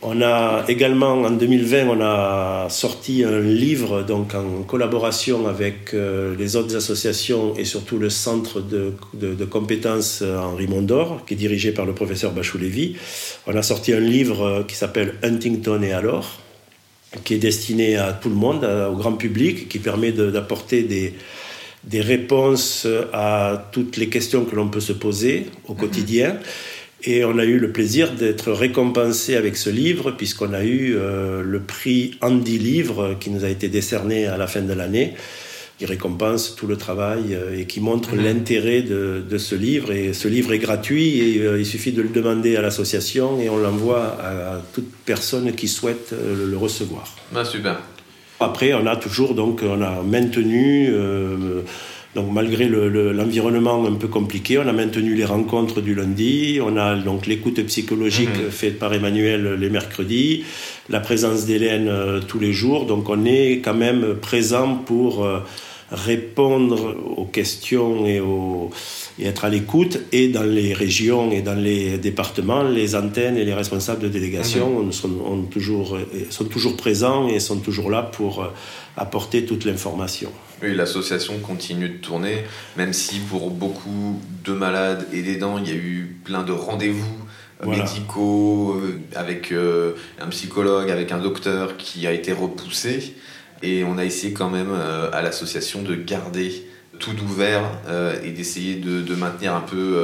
On 0.00 0.22
a 0.22 0.64
également, 0.68 1.14
en 1.14 1.30
2020, 1.30 1.88
on 1.88 2.00
a 2.00 2.68
sorti 2.70 3.24
un 3.24 3.40
livre 3.40 4.02
donc 4.02 4.32
en 4.32 4.62
collaboration 4.62 5.48
avec 5.48 5.92
euh, 5.92 6.36
les 6.38 6.54
autres 6.54 6.76
associations 6.76 7.56
et 7.56 7.64
surtout 7.64 7.98
le 7.98 8.08
centre 8.08 8.60
de, 8.60 8.94
compétences 9.46 10.22
Henri 10.22 10.68
Mondor, 10.68 11.24
qui 11.26 11.34
est 11.34 11.36
dirigé 11.36 11.72
par 11.72 11.84
le 11.84 11.94
professeur 11.94 12.32
Bachou-Lévy. 12.32 12.96
On 13.48 13.56
a 13.56 13.62
sorti 13.62 13.92
un 13.92 13.98
livre 13.98 14.42
euh, 14.42 14.62
qui 14.62 14.76
s'appelle 14.76 15.14
Huntington 15.24 15.82
et 15.82 15.90
alors, 15.90 16.38
qui 17.24 17.34
est 17.34 17.38
destiné 17.38 17.96
à 17.96 18.12
tout 18.12 18.28
le 18.28 18.36
monde, 18.36 18.64
au 18.64 18.94
grand 18.94 19.14
public, 19.14 19.68
qui 19.68 19.80
permet 19.80 20.12
d'apporter 20.12 20.82
des, 20.82 21.14
des 21.84 22.02
réponses 22.02 22.86
à 23.14 23.70
toutes 23.72 23.96
les 23.96 24.10
questions 24.10 24.44
que 24.44 24.54
l'on 24.54 24.68
peut 24.68 24.80
se 24.80 24.92
poser 24.92 25.46
au 25.66 25.74
quotidien. 25.74 26.36
Et 27.04 27.24
on 27.24 27.38
a 27.38 27.44
eu 27.44 27.58
le 27.58 27.70
plaisir 27.70 28.12
d'être 28.12 28.50
récompensé 28.50 29.36
avec 29.36 29.56
ce 29.56 29.70
livre, 29.70 30.10
puisqu'on 30.10 30.52
a 30.52 30.64
eu 30.64 30.96
euh, 30.96 31.42
le 31.42 31.60
prix 31.60 32.18
Andy 32.20 32.58
Livre 32.58 33.16
qui 33.20 33.30
nous 33.30 33.44
a 33.44 33.48
été 33.48 33.68
décerné 33.68 34.26
à 34.26 34.36
la 34.36 34.48
fin 34.48 34.62
de 34.62 34.72
l'année, 34.72 35.14
qui 35.78 35.86
récompense 35.86 36.56
tout 36.56 36.66
le 36.66 36.76
travail 36.76 37.34
euh, 37.34 37.56
et 37.56 37.66
qui 37.66 37.80
montre 37.80 38.16
mhm. 38.16 38.24
l'intérêt 38.24 38.82
de, 38.82 39.22
de, 39.28 39.38
ce 39.38 39.54
livre. 39.54 39.92
Et 39.92 40.12
ce 40.12 40.26
livre 40.26 40.52
est 40.52 40.58
gratuit 40.58 41.20
et 41.20 41.40
euh, 41.40 41.60
il 41.60 41.66
suffit 41.66 41.92
de 41.92 42.02
le 42.02 42.08
demander 42.08 42.56
à 42.56 42.62
l'association 42.62 43.40
et 43.40 43.48
on 43.48 43.58
l'envoie 43.58 44.18
à, 44.20 44.60
toute 44.72 44.90
personne 45.06 45.52
qui 45.52 45.68
souhaite 45.68 46.12
le 46.12 46.56
recevoir. 46.56 47.14
Ah, 47.32 47.44
super. 47.44 47.80
Après, 48.40 48.74
on 48.74 48.86
a 48.86 48.96
toujours 48.96 49.34
donc 49.34 49.62
on 49.62 49.82
a 49.82 50.02
maintenu 50.02 50.92
donc 52.14 52.32
malgré 52.32 52.68
l'environnement 52.68 53.84
un 53.86 53.94
peu 53.94 54.08
compliqué, 54.08 54.58
on 54.58 54.66
a 54.66 54.72
maintenu 54.72 55.14
les 55.14 55.24
rencontres 55.24 55.80
du 55.80 55.94
lundi, 55.94 56.58
on 56.62 56.76
a 56.76 56.96
donc 56.96 57.26
l'écoute 57.26 57.62
psychologique 57.66 58.28
mhm. 58.28 58.50
faite 58.50 58.78
par 58.78 58.94
Emmanuel 58.94 59.54
les 59.54 59.70
mercredis, 59.70 60.44
la 60.88 61.00
présence 61.00 61.44
d'Hélène 61.44 61.88
euh, 61.88 62.20
tous 62.20 62.38
les 62.38 62.52
jours, 62.52 62.86
donc 62.86 63.08
on 63.10 63.24
est 63.24 63.60
quand 63.62 63.74
même 63.74 64.14
présent 64.20 64.74
pour 64.74 65.24
euh, 65.24 65.40
répondre 65.92 66.96
aux 67.16 67.24
questions 67.24 68.06
et, 68.06 68.20
être 69.22 69.44
à 69.44 69.48
l'écoute. 69.48 70.00
Et 70.12 70.28
dans 70.28 70.42
les 70.42 70.74
régions 70.74 71.30
et 71.30 71.40
dans 71.40 71.54
les 71.54 71.98
départements, 71.98 72.62
les 72.62 72.94
antennes 72.94 73.36
et 73.36 73.44
les 73.44 73.54
responsables 73.54 74.02
de 74.02 74.08
délégation 74.08 74.90
sont, 74.92 75.46
toujours, 75.50 75.98
sont 76.30 76.44
toujours 76.44 76.76
présents 76.76 77.28
et 77.28 77.40
sont 77.40 77.58
toujours 77.58 77.90
là 77.90 78.02
pour 78.02 78.42
euh, 78.42 78.48
apporter 78.96 79.44
toute 79.44 79.64
l'information. 79.64 80.30
Oui, 80.62 80.74
l'association 80.74 81.38
continue 81.38 81.88
de 81.88 81.98
tourner, 81.98 82.44
même 82.76 82.92
si 82.92 83.20
pour 83.20 83.50
beaucoup 83.50 84.20
de 84.44 84.52
malades 84.52 85.06
et 85.12 85.22
d'aidants, 85.22 85.58
il 85.58 85.68
y 85.68 85.72
a 85.72 85.76
eu 85.76 86.16
plein 86.24 86.42
de 86.42 86.52
rendez-vous 86.52 87.28
euh, 87.62 87.66
médicaux 87.66 88.76
euh, 88.76 89.00
avec 89.14 89.52
euh, 89.52 89.92
un 90.20 90.28
psychologue, 90.28 90.90
avec 90.90 91.12
un 91.12 91.18
docteur 91.18 91.76
qui 91.76 92.06
a 92.06 92.12
été 92.12 92.32
repoussé. 92.32 93.14
Et 93.62 93.84
on 93.84 93.98
a 93.98 94.04
essayé 94.04 94.32
quand 94.32 94.50
même 94.50 94.70
à 95.12 95.20
l'association 95.20 95.82
de 95.82 95.96
garder 95.96 96.62
tout 97.00 97.16
ouvert 97.24 97.64
et 98.22 98.30
d'essayer 98.30 98.76
de, 98.76 99.14
maintenir 99.16 99.52
un 99.52 99.62
peu 99.62 100.00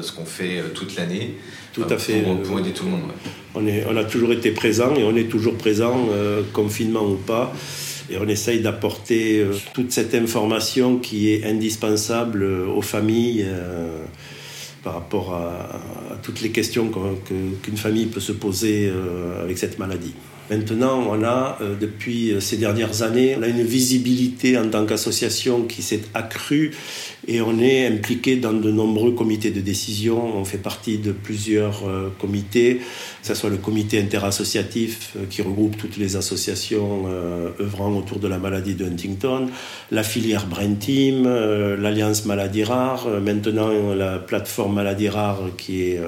ce 0.00 0.12
qu'on 0.12 0.24
fait 0.24 0.62
toute 0.72 0.94
l'année. 0.94 1.34
Tout 1.72 1.86
à 1.90 1.98
fait. 1.98 2.22
Pour, 2.44 2.60
aider 2.60 2.70
tout 2.70 2.84
le 2.84 2.90
monde. 2.92 3.10
On, 3.56 3.66
est, 3.66 3.84
on 3.88 3.96
a 3.96 4.04
toujours 4.04 4.30
été 4.30 4.52
présent 4.52 4.94
et 4.94 5.02
on 5.02 5.16
est 5.16 5.28
toujours 5.28 5.58
présent, 5.58 6.08
confinement 6.52 7.04
ou 7.04 7.16
pas. 7.16 7.52
Et 8.10 8.16
on 8.18 8.28
essaye 8.28 8.60
d'apporter 8.60 9.40
euh, 9.40 9.54
toute 9.74 9.92
cette 9.92 10.14
information 10.14 10.98
qui 10.98 11.32
est 11.32 11.44
indispensable 11.44 12.42
euh, 12.42 12.66
aux 12.66 12.82
familles 12.82 13.44
euh, 13.46 14.04
par 14.82 14.94
rapport 14.94 15.34
à, 15.34 15.80
toutes 16.22 16.40
les 16.40 16.50
questions 16.50 16.90
qu'une 17.62 17.76
famille 17.76 18.06
peut 18.06 18.20
se 18.20 18.32
poser 18.32 18.92
avec 19.40 19.56
cette 19.56 19.78
maladie. 19.78 20.12
Maintenant, 20.50 21.06
on 21.08 21.22
a, 21.22 21.58
depuis 21.80 22.34
ces 22.40 22.56
dernières 22.56 23.02
années, 23.02 23.36
on 23.38 23.42
a 23.42 23.46
une 23.46 23.62
visibilité 23.62 24.58
en 24.58 24.68
tant 24.68 24.84
qu'association 24.84 25.62
qui 25.62 25.82
s'est 25.82 26.02
accrue 26.14 26.72
et 27.28 27.40
on 27.40 27.58
est 27.60 27.86
impliqué 27.86 28.36
dans 28.36 28.52
de 28.52 28.70
nombreux 28.70 29.12
comités 29.12 29.50
de 29.50 29.60
décision. 29.60 30.36
On 30.36 30.44
fait 30.44 30.58
partie 30.58 30.98
de 30.98 31.12
plusieurs 31.12 31.86
euh, 31.86 32.12
comités, 32.20 32.78
que 32.78 33.26
ce 33.26 33.34
soit 33.34 33.50
le 33.50 33.58
comité 33.58 34.00
interassociatif 34.00 35.12
euh, 35.16 35.24
qui 35.30 35.42
regroupe 35.42 35.76
toutes 35.76 35.96
les 35.98 36.16
associations 36.16 37.04
euh, 37.06 37.50
œuvrant 37.60 37.92
autour 37.96 38.18
de 38.18 38.26
la 38.26 38.38
maladie 38.38 38.74
de 38.74 38.86
Huntington, 38.86 39.48
la 39.92 40.02
filière 40.02 40.46
Brain 40.46 40.74
Team, 40.74 41.28
l'Alliance 41.78 42.24
Maladie 42.24 42.64
Rare, 42.64 43.06
maintenant 43.20 43.94
la 43.94 44.18
plateforme 44.18 44.74
Maladie 44.74 45.08
Rare 45.08 45.42
qui 45.56 45.82
est 45.82 46.00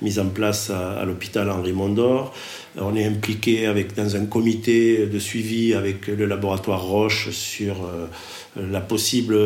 mise 0.00 0.18
en 0.18 0.26
place 0.26 0.70
à, 0.70 1.04
l'hôpital 1.04 1.50
Henri 1.50 1.72
Mondor. 1.72 2.32
On 2.76 2.96
est 2.96 3.04
impliqué 3.04 3.66
avec, 3.66 3.94
dans 3.94 4.16
un 4.16 4.24
comité 4.24 5.06
de 5.06 5.18
suivi 5.18 5.74
avec 5.74 6.06
le 6.06 6.24
laboratoire 6.24 6.82
Roche 6.82 7.30
sur 7.30 7.90
la 8.56 8.80
possible 8.80 9.36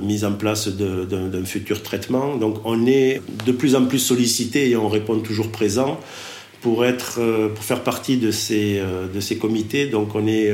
mise 0.00 0.24
en 0.24 0.32
place 0.32 0.45
d'un 0.54 1.44
futur 1.44 1.82
traitement. 1.82 2.36
Donc 2.36 2.58
on 2.64 2.86
est 2.86 3.20
de 3.44 3.52
plus 3.52 3.74
en 3.74 3.84
plus 3.86 3.98
sollicité 3.98 4.70
et 4.70 4.76
on 4.76 4.88
répond 4.88 5.18
toujours 5.20 5.50
présent 5.50 6.00
pour, 6.60 6.84
être, 6.84 7.18
euh, 7.20 7.48
pour 7.48 7.64
faire 7.64 7.82
partie 7.82 8.16
de 8.16 8.30
ces, 8.30 8.78
euh, 8.78 9.06
de 9.12 9.20
ces 9.20 9.38
comités. 9.38 9.86
Donc 9.86 10.14
on 10.14 10.26
est, 10.26 10.52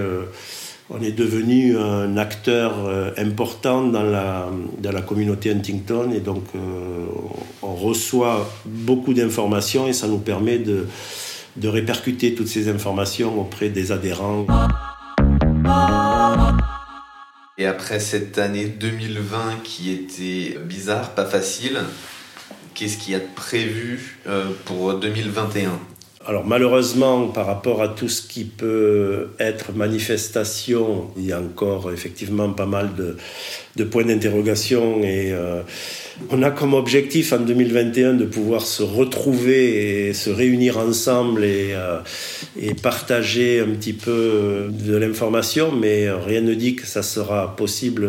on 0.90 1.02
est 1.02 1.12
devenu 1.12 1.76
un 1.78 2.16
acteur 2.16 2.74
important 3.16 3.86
dans 3.86 4.02
la, 4.02 4.50
dans 4.78 4.92
la 4.92 5.00
communauté 5.00 5.50
Huntington 5.50 6.10
et 6.12 6.20
donc 6.20 6.44
on 7.62 7.74
reçoit 7.74 8.50
beaucoup 8.66 9.14
d'informations 9.14 9.88
et 9.88 9.94
ça 9.94 10.06
nous 10.06 10.18
permet 10.18 10.58
de, 10.58 10.86
de 11.56 11.68
répercuter 11.68 12.34
toutes 12.34 12.48
ces 12.48 12.68
informations 12.68 13.40
auprès 13.40 13.68
des 13.68 13.92
adhérents. 13.92 14.46
Et 17.58 17.66
après 17.66 18.00
cette 18.00 18.38
année 18.38 18.66
2020 18.66 19.62
qui 19.62 19.92
était 19.92 20.58
bizarre, 20.58 21.14
pas 21.14 21.26
facile, 21.26 21.80
qu'est-ce 22.74 22.96
qu'il 22.96 23.12
y 23.12 23.16
a 23.16 23.20
de 23.20 23.34
prévu 23.34 24.18
euh, 24.26 24.50
pour 24.64 24.94
2021 24.94 25.78
alors 26.24 26.44
malheureusement, 26.46 27.26
par 27.26 27.46
rapport 27.46 27.82
à 27.82 27.88
tout 27.88 28.08
ce 28.08 28.22
qui 28.22 28.44
peut 28.44 29.30
être 29.40 29.72
manifestation, 29.72 31.10
il 31.16 31.26
y 31.26 31.32
a 31.32 31.40
encore 31.40 31.92
effectivement 31.92 32.50
pas 32.50 32.66
mal 32.66 32.90
de, 32.94 33.84
points 33.84 34.04
d'interrogation 34.04 35.02
et 35.02 35.32
euh, 35.32 35.62
on 36.30 36.42
a 36.44 36.52
comme 36.52 36.74
objectif 36.74 37.32
en 37.32 37.40
2021 37.40 38.14
de 38.14 38.24
pouvoir 38.24 38.62
se 38.62 38.84
retrouver 38.84 40.08
et 40.08 40.12
se 40.12 40.30
réunir 40.30 40.78
ensemble 40.78 41.44
et, 41.44 41.74
euh, 41.74 41.98
et 42.60 42.74
partager 42.74 43.60
un 43.60 43.70
petit 43.70 43.94
peu 43.94 44.68
de 44.70 44.96
l'information, 44.96 45.72
mais 45.72 46.08
rien 46.08 46.40
ne 46.40 46.54
dit 46.54 46.76
que 46.76 46.86
ça 46.86 47.02
sera 47.02 47.56
possible 47.56 48.08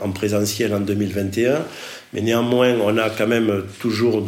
en 0.00 0.10
présentiel 0.10 0.72
en 0.72 0.80
2021. 0.80 1.64
Mais 2.12 2.20
néanmoins, 2.20 2.76
on 2.80 2.96
a 2.96 3.10
quand 3.10 3.26
même 3.26 3.64
toujours 3.80 4.22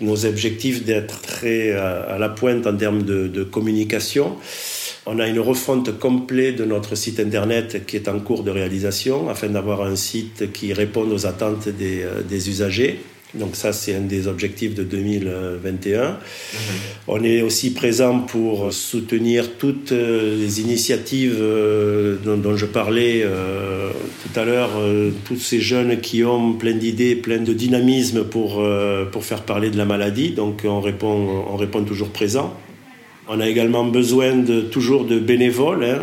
nos 0.00 0.26
objectifs 0.26 0.84
d'être 0.84 1.20
très 1.22 1.72
à, 1.72 2.18
la 2.18 2.28
pointe 2.28 2.66
en 2.66 2.76
termes 2.76 3.02
de, 3.02 3.44
communication. 3.44 4.36
On 5.06 5.18
a 5.18 5.26
une 5.26 5.40
refonte 5.40 5.98
complète 5.98 6.56
de 6.56 6.64
notre 6.64 6.94
site 6.94 7.18
internet 7.18 7.86
qui 7.86 7.96
est 7.96 8.08
en 8.08 8.20
cours 8.20 8.42
de 8.42 8.50
réalisation 8.50 9.30
afin 9.30 9.48
d'avoir 9.48 9.82
un 9.82 9.96
site 9.96 10.52
qui 10.52 10.74
réponde 10.74 11.12
aux 11.12 11.26
attentes 11.26 11.68
des, 11.68 12.02
euh, 12.02 12.22
des 12.22 12.50
usagers. 12.50 13.00
Donc 13.34 13.56
ça, 13.56 13.74
c'est 13.74 13.94
un 13.94 14.00
des 14.00 14.26
objectifs 14.26 14.74
de 14.74 14.82
2021. 14.82 16.02
Mhm. 16.02 16.16
On 17.08 17.22
est 17.22 17.42
aussi 17.42 17.74
présent 17.74 18.20
pour 18.20 18.72
soutenir 18.72 19.56
toutes 19.58 19.92
euh, 19.92 20.38
les 20.38 20.62
initiatives 20.62 21.36
euh, 21.38 22.16
dont, 22.24 22.56
je 22.56 22.64
parlais 22.64 23.20
euh, 23.22 23.90
tout 24.22 24.40
à 24.40 24.44
l'heure, 24.44 24.70
tous 25.26 25.36
ces 25.36 25.60
jeunes 25.60 26.00
qui 26.00 26.24
ont 26.24 26.54
plein 26.54 26.72
d'idées, 26.72 27.16
plein 27.16 27.38
de 27.38 27.52
dynamisme 27.52 28.24
pour, 28.24 28.64
pour 29.12 29.24
faire 29.24 29.42
parler 29.42 29.70
de 29.70 29.76
la 29.76 29.84
maladie. 29.84 30.30
Donc 30.30 30.62
on 30.64 30.80
répond, 30.80 31.44
on 31.50 31.56
répond 31.56 31.84
toujours 31.84 32.08
présent. 32.08 32.54
On 33.28 33.40
a 33.40 33.48
également 33.48 33.84
besoin 33.84 34.36
de, 34.36 34.62
toujours 34.62 35.04
de 35.04 35.18
bénévoles. 35.18 35.84
Hein. 35.84 35.98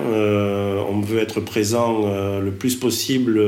on 0.89 1.01
veut 1.01 1.19
être 1.19 1.39
présent 1.39 2.05
le 2.39 2.51
plus 2.51 2.75
possible 2.75 3.41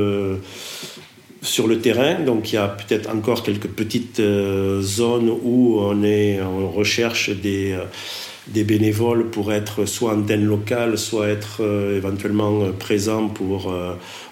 sur 1.41 1.67
le 1.67 1.79
terrain. 1.79 2.19
Donc 2.19 2.51
il 2.51 2.55
y 2.55 2.57
a 2.57 2.67
peut-être 2.67 3.09
encore 3.09 3.43
quelques 3.43 3.67
petites 3.67 4.19
euh, 4.19 4.81
zones 4.81 5.29
où 5.29 5.79
on, 5.79 6.03
est, 6.03 6.41
on 6.41 6.69
recherche 6.69 7.29
des, 7.29 7.73
euh, 7.73 7.83
des 8.47 8.63
bénévoles 8.63 9.29
pour 9.29 9.51
être 9.51 9.85
soit 9.85 10.13
antenne 10.13 10.45
locale, 10.45 10.97
soit 10.97 11.27
être 11.27 11.57
euh, 11.61 11.97
éventuellement 11.97 12.71
présent 12.71 13.27
pour 13.27 13.73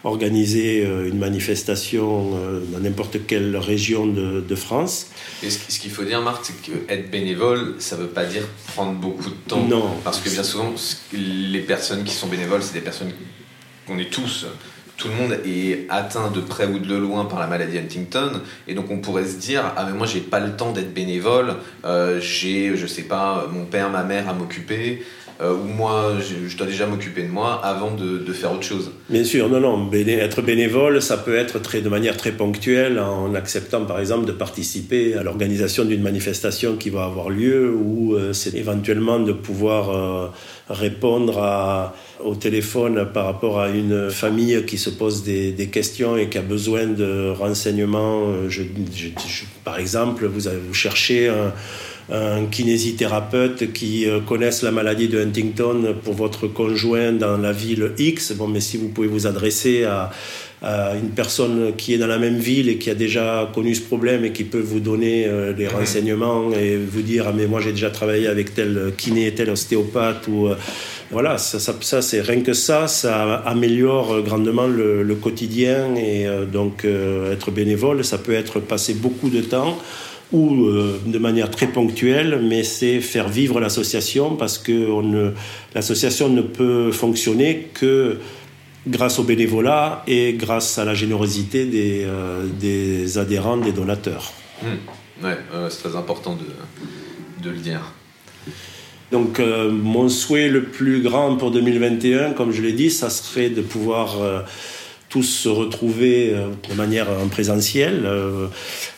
organiser 0.03 0.83
une 0.83 1.17
manifestation 1.17 2.31
dans 2.71 2.79
n'importe 2.79 3.25
quelle 3.25 3.57
région 3.57 4.05
de, 4.05 4.39
de 4.39 4.55
France. 4.55 5.07
Et 5.41 5.49
ce, 5.49 5.79
qu'il 5.79 5.91
faut 5.91 6.03
dire, 6.03 6.21
Marc, 6.21 6.45
c'est 6.45 6.61
qu'être 6.61 7.09
bénévole, 7.09 7.75
ça 7.79 7.97
ne 7.97 8.01
veut 8.01 8.07
pas 8.07 8.25
dire 8.25 8.43
prendre 8.73 8.93
beaucoup 8.93 9.29
de 9.29 9.35
temps. 9.47 9.65
Non. 9.67 9.89
Parce 10.03 10.19
que 10.19 10.29
bien 10.29 10.43
souvent, 10.43 10.73
les 11.11 11.61
personnes 11.61 12.03
qui 12.03 12.13
sont 12.13 12.27
bénévoles, 12.27 12.61
c'est 12.61 12.75
des 12.75 12.81
personnes 12.81 13.11
qu'on 13.87 13.97
est 13.97 14.11
tous 14.11 14.45
tout 14.97 15.07
le 15.09 15.13
monde 15.15 15.37
est 15.45 15.85
atteint 15.89 16.31
de 16.31 16.39
près 16.39 16.65
ou 16.67 16.79
de 16.79 16.95
loin 16.95 17.25
par 17.25 17.39
la 17.39 17.47
maladie 17.47 17.77
Huntington 17.77 18.41
et 18.67 18.73
donc 18.73 18.89
on 18.89 18.99
pourrait 18.99 19.25
se 19.25 19.37
dire 19.37 19.63
ah 19.75 19.85
mais 19.89 19.97
moi 19.97 20.07
j'ai 20.07 20.21
pas 20.21 20.39
le 20.39 20.55
temps 20.55 20.71
d'être 20.71 20.93
bénévole 20.93 21.55
euh, 21.85 22.19
j'ai 22.21 22.75
je 22.75 22.87
sais 22.87 23.03
pas 23.03 23.47
mon 23.51 23.65
père 23.65 23.89
ma 23.89 24.03
mère 24.03 24.29
à 24.29 24.33
m'occuper 24.33 25.03
euh, 25.41 25.53
où 25.53 25.67
moi 25.67 26.13
je, 26.21 26.55
dois 26.55 26.65
déjà 26.65 26.85
m'occuper 26.87 27.23
de 27.23 27.27
moi 27.27 27.59
avant 27.61 27.91
de, 27.91 28.31
faire 28.31 28.53
autre 28.53 28.63
chose. 28.63 28.91
Bien 29.09 29.25
sûr, 29.25 29.49
non, 29.49 29.59
non. 29.59 29.91
être 29.91 30.41
bénévole, 30.41 31.01
ça 31.01 31.17
peut 31.17 31.35
être 31.35 31.59
très, 31.59 31.81
de 31.81 31.89
manière 31.89 32.15
très 32.15 32.31
ponctuelle 32.31 32.99
en 32.99 33.35
acceptant 33.35 33.83
par 33.83 33.99
exemple 33.99 34.25
de 34.25 34.31
participer 34.31 35.15
à 35.15 35.23
l'organisation 35.23 35.83
d'une 35.83 36.01
manifestation 36.01 36.77
qui 36.77 36.89
va 36.89 37.03
avoir 37.03 37.29
lieu 37.29 37.73
ou 37.75 38.15
euh, 38.15 38.31
c'est 38.31 38.53
éventuellement 38.53 39.19
de 39.19 39.33
pouvoir 39.33 40.33
répondre 40.69 41.39
à, 41.39 41.95
au 42.23 42.35
téléphone 42.35 43.07
par 43.13 43.25
rapport 43.25 43.59
à 43.59 43.69
une 43.69 44.09
famille 44.09 44.65
qui 44.65 44.77
se 44.77 44.89
pose 44.89 45.23
des, 45.23 45.51
des 45.51 45.67
questions 45.67 46.17
et 46.17 46.29
qui 46.29 46.37
a 46.37 46.41
besoin 46.41 46.85
de 46.87 47.29
renseignements. 47.29 48.49
Je, 48.49 48.63
par 49.63 49.77
exemple, 49.79 50.25
vous, 50.25 50.49
vous 50.67 50.73
cherchez 50.73 51.29
un 51.29 51.53
un 52.11 52.45
kinésithérapeute 52.45 53.73
qui 53.73 54.07
euh, 54.07 54.19
connaisse 54.19 54.61
la 54.61 54.71
maladie 54.71 55.07
de 55.07 55.19
Huntington 55.19 55.95
pour 56.03 56.13
votre 56.13 56.47
conjoint 56.47 57.11
dans 57.11 57.37
la 57.37 57.51
ville 57.51 57.93
X. 57.97 58.33
Bon, 58.33 58.47
mais 58.47 58.59
si 58.59 58.77
vous 58.77 58.89
pouvez 58.89 59.07
vous 59.07 59.27
adresser 59.27 59.85
à, 59.85 60.11
une 60.99 61.09
personne 61.09 61.73
qui 61.77 61.93
est 61.93 61.99
dans 61.99 62.07
la 62.07 62.17
même 62.17 62.39
ville 62.39 62.69
et 62.69 62.77
qui 62.77 62.89
a 62.89 62.95
déjà 62.95 63.47
connu 63.53 63.75
ce 63.75 63.81
problème 63.81 64.25
et 64.25 64.31
qui 64.31 64.45
peut 64.45 64.61
vous 64.61 64.79
donner 64.79 65.25
euh, 65.27 65.53
des 65.53 65.67
renseignements 65.67 66.51
et 66.53 66.75
vous 66.75 67.03
dire 67.03 67.25
ah, 67.27 67.33
mais 67.35 67.45
moi 67.45 67.61
j'ai 67.61 67.69
déjà 67.69 67.91
travaillé 67.91 68.25
avec 68.25 68.55
tel 68.55 68.91
kiné, 68.97 69.31
tel 69.35 69.51
ostéopathe 69.51 70.27
ou 70.27 70.47
euh, 70.47 70.54
voilà, 71.11 71.37
ça, 71.37 71.59
ça, 71.59 72.01
c'est 72.01 72.21
rien 72.21 72.41
que 72.41 72.53
ça, 72.53 72.87
ça 72.87 73.35
améliore 73.45 74.21
grandement 74.21 74.67
le, 74.67 75.15
quotidien 75.15 75.95
et 75.95 76.25
donc 76.51 76.85
être 76.85 77.51
bénévole, 77.51 78.03
ça 78.03 78.17
peut 78.17 78.33
être 78.33 78.59
passer 78.59 78.93
beaucoup 78.95 79.29
de 79.29 79.41
temps 79.41 79.77
ou 80.31 80.65
euh, 80.65 80.99
de 81.05 81.17
manière 81.17 81.51
très 81.51 81.67
ponctuelle, 81.67 82.39
mais 82.41 82.63
c'est 82.63 82.99
faire 82.99 83.29
vivre 83.29 83.59
l'association 83.59 84.35
parce 84.35 84.57
que 84.57 84.87
l'association 85.73 86.29
ne 86.29 86.41
peut 86.41 86.91
fonctionner 86.91 87.69
que 87.73 88.19
grâce 88.87 89.19
au 89.19 89.23
bénévolat 89.23 90.03
et 90.07 90.33
grâce 90.33 90.77
à 90.77 90.85
la 90.85 90.93
générosité 90.93 91.65
des, 91.65 92.05
euh, 92.05 93.07
adhérents, 93.17 93.57
des 93.57 93.71
donateurs. 93.71 94.33
Mmh. 94.61 95.25
Ouais, 95.25 95.37
c'est 95.69 95.89
très 95.89 95.95
important 95.95 96.37
de 97.41 97.49
le 97.49 97.57
dire. 97.57 97.81
Donc 99.11 99.39
euh, 99.39 99.71
mon 99.71 100.09
souhait 100.09 100.49
le 100.49 100.63
plus 100.63 101.01
grand 101.01 101.35
pour 101.35 101.51
2021, 101.51 102.31
comme 102.31 102.51
je 102.51 102.61
l'ai 102.61 102.73
dit, 102.73 102.89
ça 102.89 103.09
serait 103.09 103.49
de 103.49 103.61
pouvoir 103.61 104.17
tous 105.15 105.23
se 105.23 105.47
retrouver 105.47 106.31
euh, 106.33 106.49
de 106.69 106.75
manière 106.75 107.07
en 107.09 107.29
présentiel. 107.29 108.01
Euh, 108.03 108.47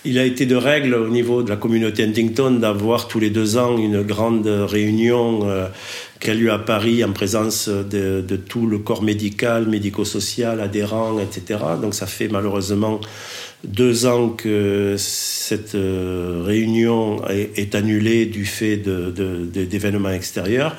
il 0.04 0.18
a 0.18 0.24
été 0.24 0.48
de 0.48 0.56
règle 0.56 0.96
au 0.96 1.10
niveau 1.10 1.44
de 1.44 1.50
la 1.50 1.58
communauté 1.58 2.04
Huntington 2.04 2.52
d'avoir 2.52 3.08
tous 3.08 3.20
les 3.20 3.30
deux 3.30 3.56
ans 3.56 3.78
une 3.78 4.02
grande 4.02 4.48
réunion 4.48 5.42
euh, 5.44 5.68
qui 6.20 6.30
a 6.30 6.34
lieu 6.34 6.52
à 6.52 6.60
Paris 6.60 7.04
en 7.04 7.12
présence 7.12 7.70
de, 7.70 8.24
tout 8.36 8.68
le 8.68 8.80
corps 8.80 9.04
médical, 9.04 9.68
médico-social, 9.68 10.60
adhérents, 10.62 11.20
etc. 11.20 11.60
Donc 11.82 11.94
ça 11.94 12.08
fait 12.08 12.28
malheureusement 12.28 13.00
deux 13.64 14.06
ans 14.06 14.30
que 14.30 14.96
cette 14.98 15.76
réunion 15.76 17.22
est, 17.30 17.76
annulée 17.76 18.26
du 18.26 18.46
fait 18.46 18.78
d'événements 18.78 20.10
extérieurs. 20.10 20.76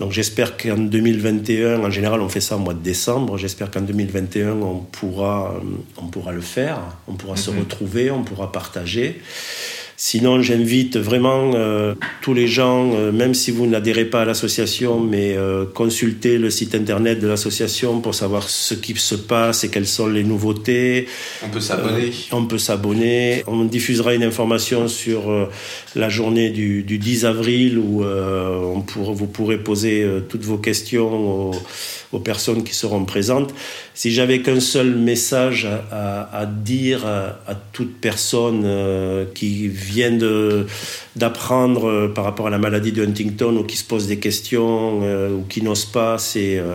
Donc 0.00 0.10
j'espère 0.10 0.56
qu'en 0.56 0.76
2021, 0.76 1.84
en 1.84 1.90
général 1.90 2.20
on 2.20 2.28
fait 2.28 2.40
ça 2.40 2.56
au 2.56 2.58
mois 2.58 2.74
de 2.74 2.82
décembre, 2.82 3.38
j'espère 3.38 3.70
qu'en 3.70 3.80
2021 3.80 4.50
on 4.50 4.78
pourra, 4.80 5.54
on 5.96 6.06
pourra 6.08 6.32
le 6.32 6.40
faire, 6.40 6.80
on 7.06 7.14
pourra 7.14 7.36
se 7.36 7.52
mhm. 7.52 7.60
retrouver, 7.60 8.10
on 8.10 8.24
pourra 8.24 8.50
partager. 8.50 9.20
Sinon, 9.96 10.42
j'invite 10.42 10.96
vraiment 10.96 11.52
euh, 11.54 11.94
tous 12.20 12.34
les 12.34 12.48
gens, 12.48 12.92
euh, 12.94 13.12
même 13.12 13.32
si 13.32 13.52
vous 13.52 13.66
n'adhérez 13.66 14.06
pas 14.06 14.22
à 14.22 14.24
l'association, 14.24 14.98
mais 14.98 15.36
euh, 15.36 15.66
consultez 15.72 16.36
le 16.36 16.50
site 16.50 16.74
internet 16.74 17.20
de 17.20 17.28
l'association 17.28 18.00
pour 18.00 18.14
savoir 18.14 18.48
ce 18.48 18.74
qui 18.74 18.94
se 18.96 19.14
passe 19.14 19.62
et 19.62 19.68
quelles 19.68 19.86
sont 19.86 20.08
les 20.08 20.24
nouveautés. 20.24 21.06
On 21.44 21.48
peut 21.48 21.60
s'abonner. 21.60 22.12
on 22.32 22.44
peut 22.46 22.58
s'abonner. 22.58 23.44
On 23.46 23.64
diffusera 23.64 24.14
une 24.14 24.24
information 24.24 24.88
sur 24.88 25.48
la 25.94 26.08
journée 26.08 26.50
du, 26.50 26.82
du 26.82 26.98
10 26.98 27.26
avril 27.26 27.78
où 27.78 28.04
on 28.04 28.80
pour, 28.80 29.12
vous 29.12 29.26
pourrez 29.26 29.58
poser 29.58 30.06
toutes 30.28 30.42
vos 30.42 30.58
questions 30.58 31.50
aux, 31.50 31.54
aux, 32.12 32.18
personnes 32.18 32.64
qui 32.64 32.74
seront 32.74 33.04
présentes. 33.04 33.54
Si 33.94 34.12
j'avais 34.12 34.42
qu'un 34.42 34.60
seul 34.60 34.94
message 34.94 35.68
à, 35.92 36.36
à, 36.36 36.46
dire 36.46 37.06
à, 37.06 37.38
à 37.46 37.54
toute 37.72 38.00
personne 38.00 38.66
qui 39.34 39.68
viennent 39.84 40.18
d'apprendre 41.16 41.88
euh, 41.88 42.08
par 42.08 42.24
rapport 42.24 42.46
à 42.46 42.50
la 42.50 42.58
maladie 42.58 42.92
de 42.92 43.04
Huntington 43.04 43.56
ou 43.56 43.64
qui 43.64 43.76
se 43.76 43.84
posent 43.84 44.06
des 44.06 44.18
questions 44.18 45.00
euh, 45.02 45.30
ou 45.30 45.44
qui 45.48 45.62
n'osent 45.62 45.84
pas, 45.84 46.18
c'est 46.18 46.58
euh, 46.58 46.74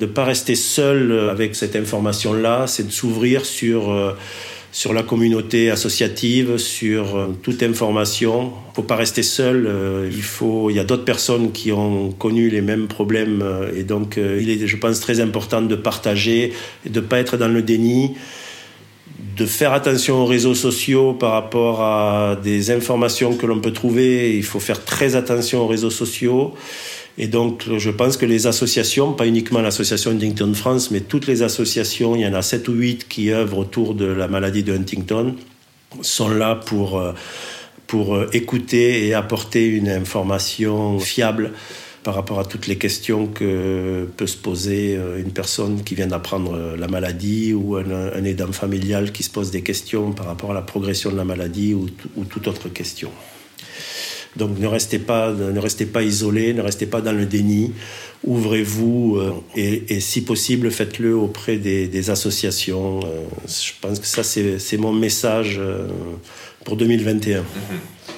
de 0.00 0.06
ne 0.06 0.10
pas 0.10 0.24
rester 0.24 0.54
seul 0.54 1.30
avec 1.30 1.54
cette 1.54 1.76
information-là, 1.76 2.66
c'est 2.66 2.86
de 2.86 2.92
s'ouvrir 2.92 3.46
sur, 3.46 4.16
sur 4.72 4.92
la 4.92 5.04
communauté 5.04 5.70
associative, 5.70 6.56
sur 6.58 7.28
toute 7.44 7.62
information. 7.62 8.52
Il 8.66 8.70
ne 8.70 8.74
faut 8.74 8.82
pas 8.82 8.96
rester 8.96 9.22
seul, 9.22 9.70
il, 10.10 10.22
faut, 10.22 10.68
il 10.68 10.74
y 10.74 10.80
a 10.80 10.84
d'autres 10.84 11.04
personnes 11.04 11.52
qui 11.52 11.70
ont 11.70 12.10
connu 12.10 12.50
les 12.50 12.60
mêmes 12.60 12.88
problèmes 12.88 13.44
et 13.76 13.84
donc 13.84 14.16
il 14.16 14.50
est, 14.50 14.66
je 14.66 14.76
pense, 14.76 14.98
très 14.98 15.20
important 15.20 15.62
de 15.62 15.76
partager 15.76 16.52
et 16.84 16.90
de 16.90 17.00
ne 17.00 17.06
pas 17.06 17.20
être 17.20 17.36
dans 17.36 17.46
le 17.46 17.62
déni 17.62 18.16
de 19.36 19.46
faire 19.46 19.72
attention 19.72 20.22
aux 20.22 20.26
réseaux 20.26 20.54
sociaux 20.54 21.12
par 21.12 21.32
rapport 21.32 21.82
à 21.82 22.36
des 22.42 22.70
informations 22.70 23.36
que 23.36 23.46
l'on 23.46 23.60
peut 23.60 23.72
trouver. 23.72 24.36
Il 24.36 24.44
faut 24.44 24.60
faire 24.60 24.84
très 24.84 25.16
attention 25.16 25.62
aux 25.62 25.66
réseaux 25.66 25.90
sociaux. 25.90 26.54
Et 27.16 27.26
donc, 27.28 27.62
je 27.78 27.90
pense 27.90 28.16
que 28.16 28.26
les 28.26 28.46
associations, 28.46 29.12
pas 29.12 29.26
uniquement 29.26 29.60
l'association 29.60 30.10
Huntington 30.10 30.52
France, 30.54 30.90
mais 30.90 31.00
toutes 31.00 31.26
les 31.26 31.42
associations, 31.42 32.16
il 32.16 32.22
y 32.22 32.26
en 32.26 32.34
a 32.34 32.42
7 32.42 32.66
ou 32.68 32.72
8 32.72 33.08
qui 33.08 33.32
œuvrent 33.32 33.58
autour 33.58 33.94
de 33.94 34.06
la 34.06 34.26
maladie 34.26 34.64
de 34.64 34.74
Huntington, 34.74 35.36
sont 36.02 36.28
là 36.28 36.56
pour, 36.56 36.98
euh, 36.98 37.12
pour 37.86 38.16
euh, 38.16 38.28
écouter 38.32 39.06
et 39.06 39.14
apporter 39.14 39.66
une 39.66 39.88
information 39.88 40.98
fiable 40.98 41.52
par 42.04 42.14
rapport 42.14 42.38
à 42.38 42.44
toutes 42.44 42.66
les 42.66 42.76
questions 42.76 43.26
que 43.26 44.06
peut 44.16 44.26
se 44.26 44.36
poser 44.36 44.94
euh, 44.94 45.18
une 45.18 45.32
personne 45.32 45.82
qui 45.82 45.94
vient 45.94 46.06
d'apprendre 46.06 46.54
euh, 46.54 46.76
la 46.76 46.86
maladie 46.86 47.54
ou 47.54 47.76
un, 47.76 48.24
aidant 48.24 48.52
familial 48.52 49.10
qui 49.10 49.22
se 49.22 49.30
pose 49.30 49.50
des 49.50 49.62
questions 49.62 50.12
par 50.12 50.26
rapport 50.26 50.50
à 50.50 50.54
la 50.54 50.62
progression 50.62 51.10
de 51.10 51.16
la 51.16 51.24
maladie 51.24 51.74
ou, 51.74 51.88
toute 52.26 52.46
autre 52.46 52.68
question. 52.68 53.10
Donc 54.36 54.58
ne 54.58 54.66
restez 54.66 54.98
pas, 54.98 55.32
ne 55.32 55.58
restez 55.58 55.86
pas 55.86 56.02
isolés, 56.02 56.52
ne 56.52 56.60
restez 56.60 56.86
pas 56.86 57.00
dans 57.00 57.12
le 57.12 57.24
déni. 57.24 57.72
Ouvrez-vous 58.22 59.16
euh, 59.16 59.32
et, 59.56 60.00
si 60.00 60.22
possible, 60.24 60.70
faites-le 60.70 61.16
auprès 61.16 61.56
des, 61.56 62.10
associations. 62.10 63.00
je 63.46 63.72
pense 63.80 63.98
que 63.98 64.06
ça, 64.06 64.22
c'est 64.22 64.76
mon 64.76 64.92
message 64.92 65.60
pour 66.64 66.76
2021. 66.76 67.44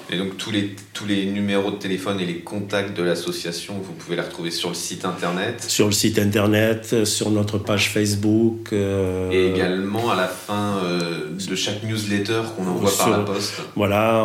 Et 0.08 0.18
donc 0.18 0.36
tous 0.36 0.52
les, 0.52 0.70
tous 0.92 1.04
les 1.04 1.26
numéros 1.26 1.72
de 1.72 1.76
téléphone 1.76 2.20
et 2.20 2.24
les 2.24 2.38
contacts 2.38 2.96
de 2.96 3.02
l'association, 3.02 3.74
vous 3.74 3.92
pouvez 3.92 4.14
les 4.14 4.22
retrouver 4.22 4.52
sur 4.52 4.68
le 4.68 4.76
site 4.76 5.04
internet 5.04 5.64
Sur 5.66 5.86
le 5.86 5.92
site 5.92 6.20
internet, 6.20 7.04
sur 7.04 7.30
notre 7.30 7.58
page 7.58 7.90
Facebook. 7.90 8.68
Euh, 8.72 9.32
et 9.32 9.48
également 9.52 10.10
à 10.10 10.14
la 10.14 10.28
fin 10.28 10.78
euh, 10.84 11.30
de 11.48 11.54
chaque 11.56 11.82
newsletter 11.82 12.42
qu'on 12.56 12.68
envoie 12.68 12.96
par 12.96 13.10
la 13.10 13.18
poste. 13.18 13.54
Voilà, 13.74 14.24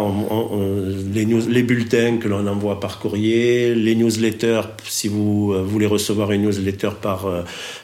les, 1.14 1.26
news, 1.26 1.42
les 1.50 1.64
bulletins 1.64 2.18
que 2.18 2.28
l'on 2.28 2.46
envoie 2.46 2.80
par 2.80 3.00
courrier, 3.00 3.74
les 3.74 3.96
newsletters, 3.96 4.62
si 4.88 5.08
vous 5.08 5.52
euh, 5.52 5.64
voulez 5.64 5.88
recevoir 5.88 6.32
une 6.32 6.44
newsletter 6.44 6.92
par, 7.02 7.26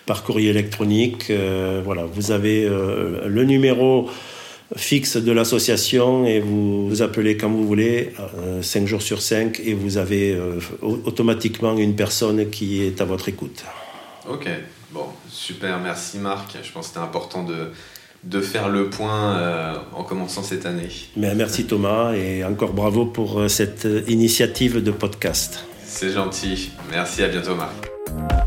par 0.05 0.23
courrier 0.23 0.51
électronique. 0.51 1.31
voilà, 1.83 2.05
vous 2.05 2.31
avez 2.31 2.67
le 2.67 3.43
numéro 3.43 4.07
fixe 4.75 5.17
de 5.17 5.31
l'association 5.31 6.25
et 6.25 6.39
vous, 6.39 6.89
vous 6.89 7.01
appelez 7.01 7.37
quand 7.37 7.49
vous 7.49 7.65
voulez, 7.65 8.13
5 8.61 8.83
euh, 8.83 8.85
jours 8.85 9.01
sur 9.01 9.21
5, 9.21 9.61
et 9.63 9.73
vous 9.73 9.97
avez 9.97 10.33
euh, 10.33 10.59
automatiquement 10.81 11.77
une 11.77 11.95
personne 11.95 12.49
qui 12.49 12.83
est 12.83 12.99
à 13.01 13.05
votre 13.05 13.29
écoute. 13.29 13.63
Ok, 14.29 14.47
bon, 14.91 15.05
super, 15.29 15.79
merci 15.79 16.17
Marc. 16.17 16.57
Je 16.61 16.71
pense 16.71 16.87
que 16.87 16.93
c'était 16.93 17.05
important 17.05 17.43
de, 17.43 17.71
de 18.23 18.41
faire 18.41 18.67
le 18.67 18.89
point 18.89 19.37
euh, 19.37 19.75
en 19.93 20.03
commençant 20.03 20.43
cette 20.43 20.65
année. 20.65 20.89
Mais 21.15 21.33
merci 21.33 21.65
Thomas 21.65 22.13
et 22.13 22.43
encore 22.43 22.73
bravo 22.73 23.05
pour 23.05 23.49
cette 23.49 23.87
initiative 24.07 24.83
de 24.83 24.91
podcast. 24.91 25.63
C'est 25.85 26.11
gentil. 26.11 26.71
Merci, 26.91 27.23
à 27.23 27.29
bientôt 27.29 27.55
Marc. 27.55 28.46